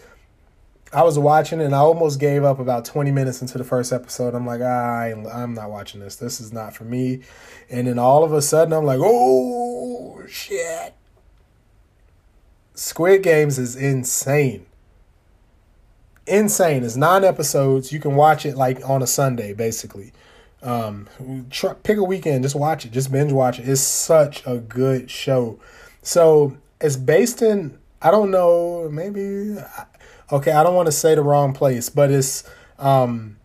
I 0.92 1.03
was 1.03 1.18
watching 1.18 1.61
and 1.61 1.74
I 1.74 1.79
almost 1.79 2.18
gave 2.18 2.44
up 2.44 2.59
about 2.59 2.85
20 2.87 3.11
minutes 3.11 3.42
into 3.42 3.59
the 3.59 3.64
first 3.64 3.92
episode. 3.92 4.35
I'm 4.35 4.46
like, 4.46 4.62
ah, 4.62 5.03
I'm 5.05 5.53
not 5.55 5.70
watching 5.70 6.01
this. 6.01 6.16
This 6.16 6.40
is 6.40 6.53
not 6.53 6.74
for 6.74 6.85
me. 6.85 7.20
And 7.68 7.87
then 7.87 7.98
all 7.98 8.24
of 8.24 8.33
a 8.33 8.40
sudden, 8.40 8.72
I'm 8.72 8.85
like, 8.85 9.01
oh, 9.03 10.24
shit. 10.27 10.94
Squid 12.74 13.22
Games 13.22 13.59
is 13.59 13.77
insane. 13.77 14.64
Insane. 16.27 16.85
It's 16.85 16.96
nine 16.96 17.24
episodes. 17.24 17.92
You 17.92 18.01
can 18.01 18.14
watch 18.14 18.46
it 18.46 18.57
like 18.57 18.88
on 18.88 19.03
a 19.03 19.07
Sunday, 19.07 19.53
basically. 19.53 20.12
Um, 20.62 21.07
pick 21.83 21.98
a 21.98 22.03
weekend, 22.03 22.42
just 22.42 22.57
watch 22.57 22.85
it, 22.85 22.92
just 22.92 23.12
binge 23.12 23.31
watch 23.31 23.61
it. 23.61 23.68
It's 23.68 23.81
such 23.81 24.44
a 24.46 24.57
good 24.57 25.11
show. 25.11 25.61
So 26.03 26.57
it's 26.81 26.96
based 26.96 27.42
in, 27.42 27.79
I 28.01 28.11
don't 28.11 28.31
know, 28.31 28.88
maybe 28.90 29.57
okay, 30.31 30.53
I 30.53 30.62
don't 30.62 30.75
want 30.75 30.87
to 30.87 30.93
say 30.93 31.14
the 31.14 31.23
wrong 31.23 31.53
place, 31.53 31.88
but 31.88 32.11
it's 32.11 32.45
um, 32.79 33.38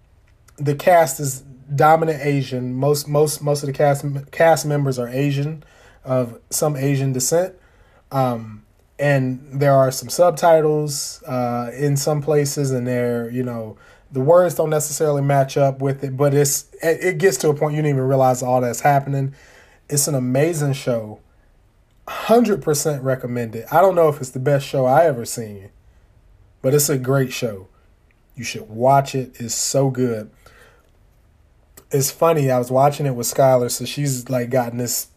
the 0.57 0.75
cast 0.75 1.19
is 1.19 1.41
dominant 1.75 2.21
Asian. 2.23 2.73
Most 2.73 3.07
most 3.07 3.41
most 3.41 3.63
of 3.63 3.67
the 3.67 3.73
cast 3.73 4.05
cast 4.31 4.65
members 4.65 4.99
are 4.99 5.07
Asian, 5.07 5.63
of 6.03 6.39
some 6.49 6.75
Asian 6.75 7.13
descent. 7.13 7.55
Um, 8.11 8.65
and 8.99 9.59
there 9.59 9.73
are 9.73 9.91
some 9.91 10.09
subtitles 10.09 11.23
uh, 11.23 11.71
in 11.75 11.97
some 11.97 12.21
places, 12.21 12.71
and 12.71 12.87
there, 12.87 13.29
you 13.29 13.43
know, 13.43 13.77
the 14.11 14.21
words 14.21 14.55
don't 14.55 14.69
necessarily 14.69 15.21
match 15.21 15.57
up 15.57 15.79
with 15.81 16.03
it, 16.03 16.15
but 16.15 16.33
it's 16.33 16.67
it 16.81 17.17
gets 17.17 17.37
to 17.37 17.49
a 17.49 17.53
point 17.55 17.75
you 17.75 17.81
don't 17.81 17.89
even 17.89 18.03
realize 18.03 18.43
all 18.43 18.61
that's 18.61 18.81
happening. 18.81 19.33
It's 19.89 20.07
an 20.07 20.15
amazing 20.15 20.73
show. 20.73 21.19
100% 22.07 23.01
recommend 23.01 23.55
it. 23.55 23.65
I 23.71 23.79
don't 23.79 23.95
know 23.95 24.09
if 24.09 24.19
it's 24.19 24.31
the 24.31 24.39
best 24.39 24.67
show 24.67 24.85
I 24.85 25.05
ever 25.05 25.25
seen, 25.25 25.69
but 26.63 26.73
it's 26.73 26.89
a 26.89 26.97
great 26.97 27.31
show. 27.31 27.67
You 28.35 28.43
should 28.43 28.67
watch 28.67 29.13
it. 29.13 29.39
It's 29.39 29.53
so 29.53 29.91
good. 29.91 30.31
It's 31.91 32.09
funny. 32.09 32.49
I 32.49 32.57
was 32.57 32.71
watching 32.71 33.05
it 33.05 33.13
with 33.13 33.27
Skylar, 33.27 33.69
so 33.69 33.85
she's 33.85 34.27
like 34.29 34.49
gotten 34.49 34.79
this 34.79 35.09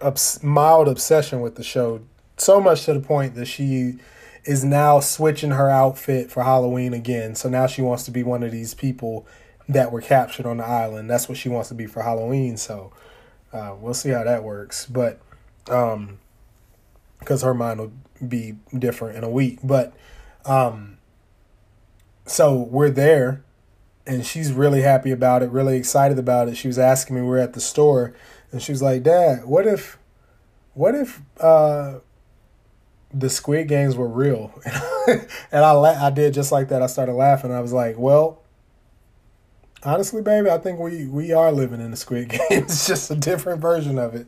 obs- 0.00 0.40
mild 0.44 0.86
obsession 0.86 1.40
with 1.40 1.56
the 1.56 1.64
show, 1.64 2.02
so 2.36 2.60
much 2.60 2.84
to 2.84 2.94
the 2.94 3.00
point 3.00 3.34
that 3.34 3.46
she 3.46 3.98
is 4.44 4.64
now 4.64 5.00
switching 5.00 5.50
her 5.50 5.68
outfit 5.68 6.30
for 6.30 6.44
Halloween 6.44 6.94
again. 6.94 7.34
So 7.34 7.48
now 7.48 7.66
she 7.66 7.82
wants 7.82 8.04
to 8.04 8.12
be 8.12 8.22
one 8.22 8.42
of 8.42 8.52
these 8.52 8.74
people 8.74 9.26
that 9.68 9.90
were 9.90 10.00
captured 10.00 10.46
on 10.46 10.58
the 10.58 10.66
island. 10.66 11.10
That's 11.10 11.28
what 11.28 11.38
she 11.38 11.48
wants 11.48 11.68
to 11.70 11.74
be 11.74 11.86
for 11.86 12.02
Halloween. 12.02 12.56
So 12.56 12.92
uh, 13.52 13.74
we'll 13.78 13.94
see 13.94 14.10
how 14.10 14.24
that 14.24 14.44
works. 14.44 14.86
But 14.86 15.20
um, 15.68 16.18
because 17.30 17.42
her 17.42 17.54
mind 17.54 17.78
will 17.78 17.92
be 18.26 18.56
different 18.76 19.16
in 19.16 19.22
a 19.22 19.30
week. 19.30 19.60
But 19.62 19.92
um, 20.44 20.98
so 22.26 22.56
we're 22.56 22.90
there, 22.90 23.44
and 24.04 24.26
she's 24.26 24.52
really 24.52 24.82
happy 24.82 25.12
about 25.12 25.44
it, 25.44 25.50
really 25.50 25.76
excited 25.76 26.18
about 26.18 26.48
it. 26.48 26.56
She 26.56 26.66
was 26.66 26.76
asking 26.76 27.14
me, 27.14 27.22
we're 27.22 27.38
at 27.38 27.52
the 27.52 27.60
store, 27.60 28.12
and 28.50 28.60
she 28.60 28.72
was 28.72 28.82
like, 28.82 29.04
"Dad, 29.04 29.44
what 29.44 29.64
if, 29.64 29.96
what 30.74 30.96
if 30.96 31.20
uh, 31.38 32.00
the 33.14 33.30
Squid 33.30 33.68
Games 33.68 33.94
were 33.94 34.08
real?" 34.08 34.60
and 35.06 35.24
I 35.64 35.70
la- 35.70 36.04
I 36.04 36.10
did 36.10 36.34
just 36.34 36.50
like 36.50 36.68
that. 36.70 36.82
I 36.82 36.86
started 36.88 37.12
laughing. 37.12 37.52
I 37.52 37.60
was 37.60 37.72
like, 37.72 37.96
"Well." 37.96 38.38
Honestly, 39.82 40.20
baby, 40.20 40.50
I 40.50 40.58
think 40.58 40.78
we, 40.78 41.06
we 41.06 41.32
are 41.32 41.50
living 41.50 41.80
in 41.80 41.90
the 41.90 41.96
Squid 41.96 42.28
Game. 42.28 42.40
it's 42.50 42.86
just 42.86 43.10
a 43.10 43.14
different 43.14 43.62
version 43.62 43.98
of 43.98 44.14
it. 44.14 44.26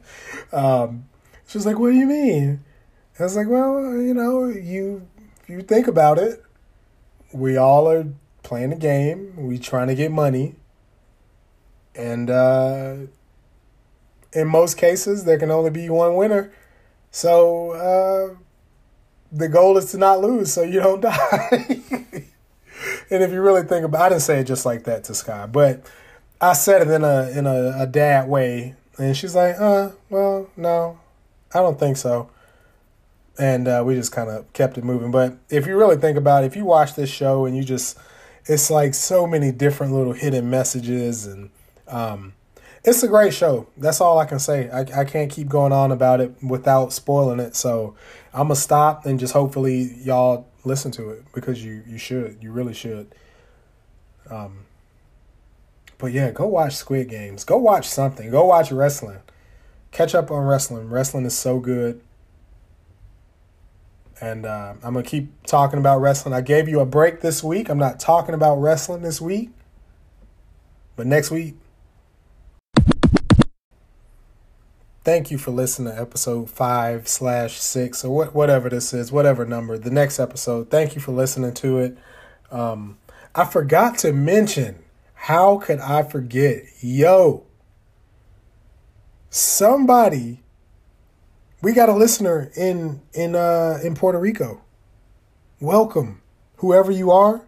Um, 0.51 1.05
she 1.47 1.59
was 1.59 1.67
like, 1.67 1.79
"What 1.81 1.91
do 1.91 1.97
you 1.97 2.07
mean?" 2.07 2.65
I 3.19 3.25
was 3.25 3.37
like, 3.37 3.49
"Well, 3.49 3.97
you 4.01 4.15
know, 4.15 4.47
you 4.47 5.07
if 5.43 5.49
you 5.51 5.63
think 5.63 5.87
about 5.87 6.19
it, 6.19 6.43
we 7.33 7.57
all 7.57 7.89
are 7.89 8.07
playing 8.43 8.73
a 8.73 8.77
game. 8.77 9.35
We 9.37 9.59
trying 9.59 9.89
to 9.89 9.95
get 9.95 10.11
money, 10.11 10.55
and 11.95 12.31
uh, 12.31 12.97
in 14.33 14.49
most 14.49 14.79
cases, 14.79 15.25
there 15.25 15.39
can 15.39 15.51
only 15.51 15.71
be 15.71 15.91
one 15.91 16.17
winner. 16.17 16.53
So 17.11 17.73
uh, 17.73 18.37
the 19.31 19.49
goal 19.49 19.77
is 19.77 19.91
to 19.93 19.99
not 19.99 20.21
lose, 20.21 20.53
so 20.53 20.63
you 20.63 20.81
don't 20.81 21.01
die." 21.03 21.67
and 23.11 23.23
if 23.23 23.31
you 23.31 23.43
really 23.43 23.63
think 23.65 23.85
about, 23.85 24.03
I 24.03 24.09
didn't 24.09 24.23
say 24.23 24.41
it 24.41 24.45
just 24.45 24.65
like 24.65 24.85
that 24.85 25.05
to 25.05 25.15
Sky, 25.15 25.47
but 25.47 25.85
I 26.41 26.55
said 26.55 26.83
it 26.83 26.89
in 26.89 27.05
a 27.05 27.31
in 27.31 27.47
a, 27.47 27.83
a 27.83 27.87
dad 27.87 28.27
way, 28.27 28.75
and 28.97 29.15
she's 29.15 29.35
like, 29.35 29.57
"Uh, 29.61 29.91
well, 30.09 30.49
no, 30.57 30.99
I 31.55 31.59
don't 31.59 31.79
think 31.79 31.99
so. 31.99 32.31
And 33.39 33.67
uh, 33.67 33.83
we 33.85 33.95
just 33.95 34.13
kind 34.13 34.29
of 34.29 34.53
kept 34.53 34.77
it 34.77 34.85
moving. 34.85 35.11
But 35.11 35.37
if 35.49 35.67
you 35.67 35.77
really 35.77 35.97
think 35.97 36.19
about 36.19 36.45
it, 36.45 36.49
if 36.49 36.57
you 36.57 36.65
watch 36.65 36.95
this 36.95 37.11
show 37.11 37.47
and 37.47 37.57
you 37.57 37.65
just, 37.65 37.99
it's 38.47 38.71
like 38.71 38.95
so 38.95 39.27
many 39.27 39.51
different 39.51 39.93
little 39.93 40.13
hidden 40.13 40.51
messages 40.51 41.27
and 41.27 41.51
um, 41.89 42.35
it's 42.85 43.03
a 43.03 43.09
great 43.09 43.33
show. 43.33 43.69
That's 43.77 44.01
all 44.01 44.19
I 44.19 44.27
can 44.27 44.39
say. 44.39 44.69
I, 44.69 45.01
I 45.01 45.05
can't 45.05 45.31
keep 45.31 45.49
going 45.49 45.73
on 45.73 45.93
about 45.93 46.21
it 46.21 46.35
without 46.43 46.93
spoiling 46.93 47.41
it. 47.41 47.55
So 47.57 47.95
I'm 48.35 48.49
gonna 48.49 48.57
stop 48.57 49.07
and 49.07 49.21
just 49.21 49.33
hopefully 49.33 49.95
y'all 50.03 50.49
listen 50.65 50.91
to 50.93 51.11
it 51.11 51.25
because 51.33 51.65
you 51.65 51.83
you 51.87 51.97
should. 51.97 52.39
You 52.43 52.51
really 52.51 52.75
should. 52.75 53.15
Um, 54.29 54.67
but 55.99 56.13
yeah, 56.13 56.33
go 56.33 56.47
watch 56.47 56.75
Squid 56.75 57.09
Games. 57.09 57.45
Go 57.45 57.57
watch 57.57 57.89
something. 57.89 58.31
Go 58.31 58.47
watch 58.47 58.73
wrestling 58.73 59.21
catch 59.93 60.15
up 60.15 60.31
on 60.31 60.45
wrestling. 60.45 60.89
Wrestling 60.89 61.25
is 61.25 61.37
so 61.37 61.61
good. 61.61 62.01
And 64.23 64.47
uh, 64.47 64.75
I'm 64.85 64.93
going 64.93 65.05
to 65.05 65.11
keep 65.11 65.45
talking 65.47 65.81
about 65.81 66.01
wrestling. 66.01 66.33
I 66.33 66.43
gave 66.43 66.69
you 66.69 66.79
a 66.79 66.87
break 66.87 67.23
this 67.23 67.43
week. 67.43 67.69
I'm 67.69 67.77
not 67.77 67.99
talking 67.99 68.37
about 68.37 68.55
wrestling 68.55 69.03
this 69.03 69.21
week. 69.21 69.51
But 70.95 71.09
next 71.09 71.33
week, 71.33 71.57
thank 75.03 75.33
you 75.33 75.39
for 75.39 75.51
listening 75.51 75.93
to 75.93 76.01
episode 76.01 76.49
five 76.51 77.09
slash 77.09 77.59
six 77.59 78.05
or 78.05 78.15
what, 78.15 78.33
whatever 78.33 78.69
this 78.71 78.93
is, 78.95 79.11
whatever 79.11 79.45
number, 79.45 79.77
the 79.77 79.91
next 79.91 80.21
episode. 80.21 80.71
Thank 80.71 80.95
you 80.95 81.01
for 81.01 81.11
listening 81.11 81.55
to 81.55 81.79
it. 81.81 81.99
Um, 82.53 82.99
I 83.35 83.45
forgot 83.45 83.99
to 83.99 84.13
mention, 84.13 84.85
how 85.15 85.59
could 85.59 85.81
I 85.81 86.05
forget? 86.05 86.63
Yo, 86.81 87.43
somebody 89.31 90.42
we 91.63 91.73
got 91.73 91.89
a 91.89 91.95
listener 91.95 92.51
in 92.57 93.01
in 93.15 93.35
uh 93.35 93.79
in 93.83 93.95
Puerto 93.95 94.19
Rico. 94.19 94.61
Welcome, 95.61 96.21
whoever 96.57 96.91
you 96.91 97.13
are. 97.13 97.47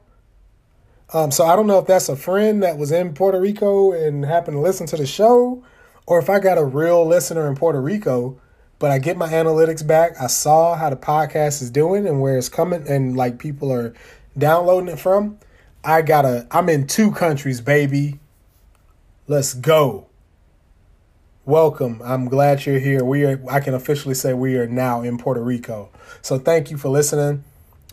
Um, 1.13 1.31
so 1.31 1.45
I 1.45 1.55
don't 1.55 1.67
know 1.67 1.79
if 1.79 1.87
that's 1.87 2.09
a 2.09 2.17
friend 2.17 2.63
that 2.63 2.79
was 2.79 2.91
in 2.91 3.13
Puerto 3.13 3.39
Rico 3.39 3.93
and 3.93 4.25
happened 4.25 4.57
to 4.57 4.61
listen 4.61 4.87
to 4.87 4.97
the 4.97 5.07
show, 5.07 5.63
or 6.07 6.19
if 6.19 6.31
I 6.31 6.39
got 6.39 6.59
a 6.59 6.65
real 6.65 7.05
listener 7.05 7.49
in 7.49 7.57
Puerto 7.57 7.81
Rico. 7.81 8.41
But 8.81 8.91
I 8.91 8.99
get 8.99 9.17
my 9.17 9.29
analytics 9.29 9.87
back. 9.87 10.21
I 10.21 10.27
saw 10.27 10.75
how 10.75 10.91
the 10.91 10.97
podcast 10.97 11.63
is 11.63 11.71
doing 11.71 12.07
and 12.07 12.21
where 12.21 12.37
it's 12.37 12.49
coming, 12.49 12.87
and 12.89 13.17
like 13.17 13.39
people 13.39 13.73
are 13.73 13.95
downloading 14.37 14.89
it 14.89 14.99
from. 14.99 15.39
I 15.83 16.03
gotta. 16.03 16.47
I'm 16.51 16.69
in 16.69 16.87
two 16.87 17.11
countries, 17.13 17.61
baby. 17.61 18.21
Let's 19.27 19.55
go 19.55 20.09
welcome. 21.47 22.01
I'm 22.05 22.27
glad 22.27 22.65
you're 22.65 22.79
here. 22.79 23.05
We 23.05 23.25
are. 23.25 23.41
I 23.51 23.61
can 23.61 23.75
officially 23.75 24.15
say 24.15 24.33
we 24.33 24.57
are 24.57 24.67
now 24.67 25.03
in 25.03 25.19
Puerto 25.19 25.43
Rico. 25.43 25.91
So 26.23 26.39
thank 26.39 26.71
you 26.71 26.77
for 26.77 26.89
listening. 26.89 27.45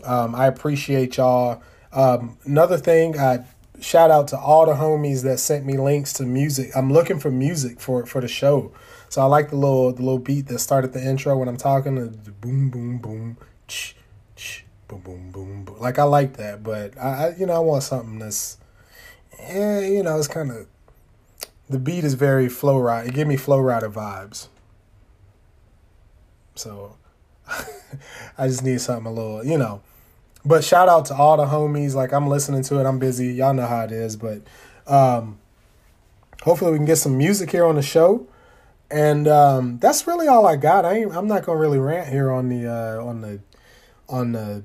Um, 0.04 0.34
I 0.34 0.46
appreciate 0.46 1.16
y'all. 1.16 1.62
Um, 1.92 2.38
another 2.44 2.78
thing, 2.78 3.18
I 3.18 3.44
shout 3.80 4.10
out 4.10 4.28
to 4.28 4.38
all 4.38 4.66
the 4.66 4.74
homies 4.74 5.22
that 5.24 5.38
sent 5.38 5.66
me 5.66 5.76
links 5.76 6.12
to 6.14 6.24
music. 6.24 6.70
I'm 6.74 6.92
looking 6.92 7.18
for 7.18 7.30
music 7.30 7.80
for 7.80 8.06
for 8.06 8.20
the 8.20 8.28
show. 8.28 8.72
So 9.08 9.20
I 9.20 9.26
like 9.26 9.50
the 9.50 9.56
little 9.56 9.92
the 9.92 10.02
little 10.02 10.18
beat 10.18 10.46
that 10.46 10.58
started 10.58 10.92
the 10.92 11.04
intro 11.04 11.36
when 11.36 11.48
I'm 11.48 11.56
talking. 11.58 11.96
The 11.96 12.30
boom 12.30 12.70
boom 12.70 12.98
boom, 12.98 13.36
ch, 13.68 13.94
ch, 14.36 14.64
boom 14.88 15.00
boom 15.00 15.30
boom 15.30 15.64
boom. 15.64 15.78
Like 15.78 15.98
I 15.98 16.04
like 16.04 16.36
that, 16.38 16.62
but 16.62 16.96
I, 16.98 17.26
I 17.26 17.34
you 17.36 17.46
know 17.46 17.54
I 17.54 17.58
want 17.58 17.82
something 17.82 18.18
that's, 18.18 18.56
eh, 19.38 19.88
you 19.88 20.02
know, 20.02 20.16
it's 20.16 20.28
kind 20.28 20.50
of 20.50 20.66
the 21.68 21.78
beat 21.78 22.04
is 22.04 22.14
very 22.14 22.48
Flo 22.48 22.76
Rida. 22.76 23.08
It 23.08 23.14
gave 23.14 23.26
me 23.26 23.36
Flo 23.36 23.58
Rida 23.58 23.92
vibes. 23.92 24.48
So 26.54 26.96
I 28.38 28.48
just 28.48 28.62
need 28.62 28.80
something 28.80 29.06
a 29.06 29.12
little, 29.12 29.44
you 29.44 29.58
know. 29.58 29.82
But 30.44 30.64
shout 30.64 30.88
out 30.88 31.06
to 31.06 31.14
all 31.14 31.36
the 31.36 31.46
homies. 31.46 31.94
Like 31.94 32.12
I'm 32.12 32.26
listening 32.28 32.62
to 32.64 32.80
it. 32.80 32.86
I'm 32.86 32.98
busy. 32.98 33.28
Y'all 33.28 33.54
know 33.54 33.66
how 33.66 33.84
it 33.84 33.92
is. 33.92 34.16
But 34.16 34.42
um, 34.86 35.38
hopefully 36.42 36.72
we 36.72 36.78
can 36.78 36.86
get 36.86 36.96
some 36.96 37.16
music 37.16 37.50
here 37.50 37.64
on 37.64 37.76
the 37.76 37.82
show. 37.82 38.26
And 38.90 39.26
um, 39.26 39.78
that's 39.78 40.06
really 40.06 40.28
all 40.28 40.46
I 40.46 40.56
got. 40.56 40.84
I 40.84 40.98
ain't, 40.98 41.16
I'm 41.16 41.26
not 41.26 41.44
gonna 41.44 41.58
really 41.58 41.78
rant 41.78 42.08
here 42.08 42.30
on 42.30 42.48
the 42.48 42.70
uh, 42.70 43.02
on 43.02 43.22
the 43.22 43.40
on 44.08 44.32
the 44.32 44.64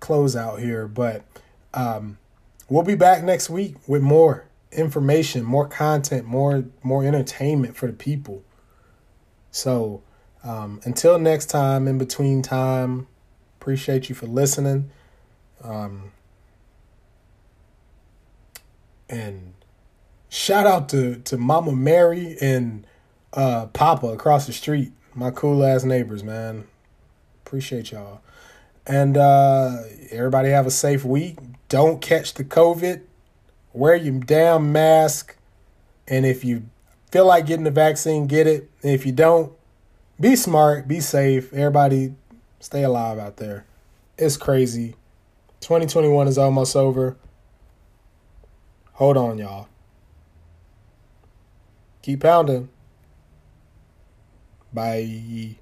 closeout 0.00 0.60
here, 0.60 0.86
but 0.86 1.24
um, 1.74 2.18
we'll 2.68 2.84
be 2.84 2.94
back 2.94 3.24
next 3.24 3.50
week 3.50 3.76
with 3.88 4.02
more 4.02 4.44
information, 4.76 5.42
more 5.42 5.66
content, 5.68 6.26
more 6.26 6.64
more 6.82 7.04
entertainment 7.04 7.76
for 7.76 7.86
the 7.86 7.92
people. 7.92 8.44
So 9.50 10.02
um, 10.44 10.80
until 10.84 11.18
next 11.18 11.46
time, 11.46 11.88
in 11.88 11.98
between 11.98 12.42
time, 12.42 13.06
appreciate 13.60 14.08
you 14.08 14.14
for 14.14 14.26
listening. 14.26 14.90
Um, 15.62 16.12
and 19.08 19.54
shout 20.28 20.66
out 20.66 20.88
to 20.90 21.16
to 21.16 21.36
Mama 21.36 21.72
Mary 21.72 22.36
and 22.40 22.86
uh, 23.32 23.66
Papa 23.66 24.08
across 24.08 24.46
the 24.46 24.52
street, 24.52 24.92
my 25.14 25.30
cool 25.30 25.64
ass 25.64 25.84
neighbors, 25.84 26.22
man. 26.22 26.66
Appreciate 27.44 27.92
y'all. 27.92 28.20
And 28.86 29.16
uh, 29.16 29.82
everybody 30.10 30.50
have 30.50 30.66
a 30.66 30.70
safe 30.70 31.04
week. 31.04 31.38
Don't 31.68 32.00
catch 32.00 32.34
the 32.34 32.44
COVID 32.44 33.02
wear 33.76 33.94
your 33.94 34.18
damn 34.20 34.72
mask. 34.72 35.36
And 36.08 36.24
if 36.24 36.44
you 36.44 36.64
feel 37.10 37.26
like 37.26 37.46
getting 37.46 37.64
the 37.64 37.70
vaccine, 37.70 38.26
get 38.26 38.46
it. 38.46 38.70
And 38.82 38.92
if 38.92 39.04
you 39.04 39.12
don't, 39.12 39.52
be 40.18 40.36
smart, 40.36 40.88
be 40.88 41.00
safe. 41.00 41.52
Everybody 41.52 42.14
stay 42.60 42.82
alive 42.82 43.18
out 43.18 43.36
there. 43.36 43.66
It's 44.16 44.36
crazy. 44.36 44.94
2021 45.60 46.28
is 46.28 46.38
almost 46.38 46.74
over. 46.74 47.16
Hold 48.94 49.16
on, 49.16 49.38
y'all. 49.38 49.68
Keep 52.02 52.20
pounding. 52.20 52.68
Bye. 54.72 55.56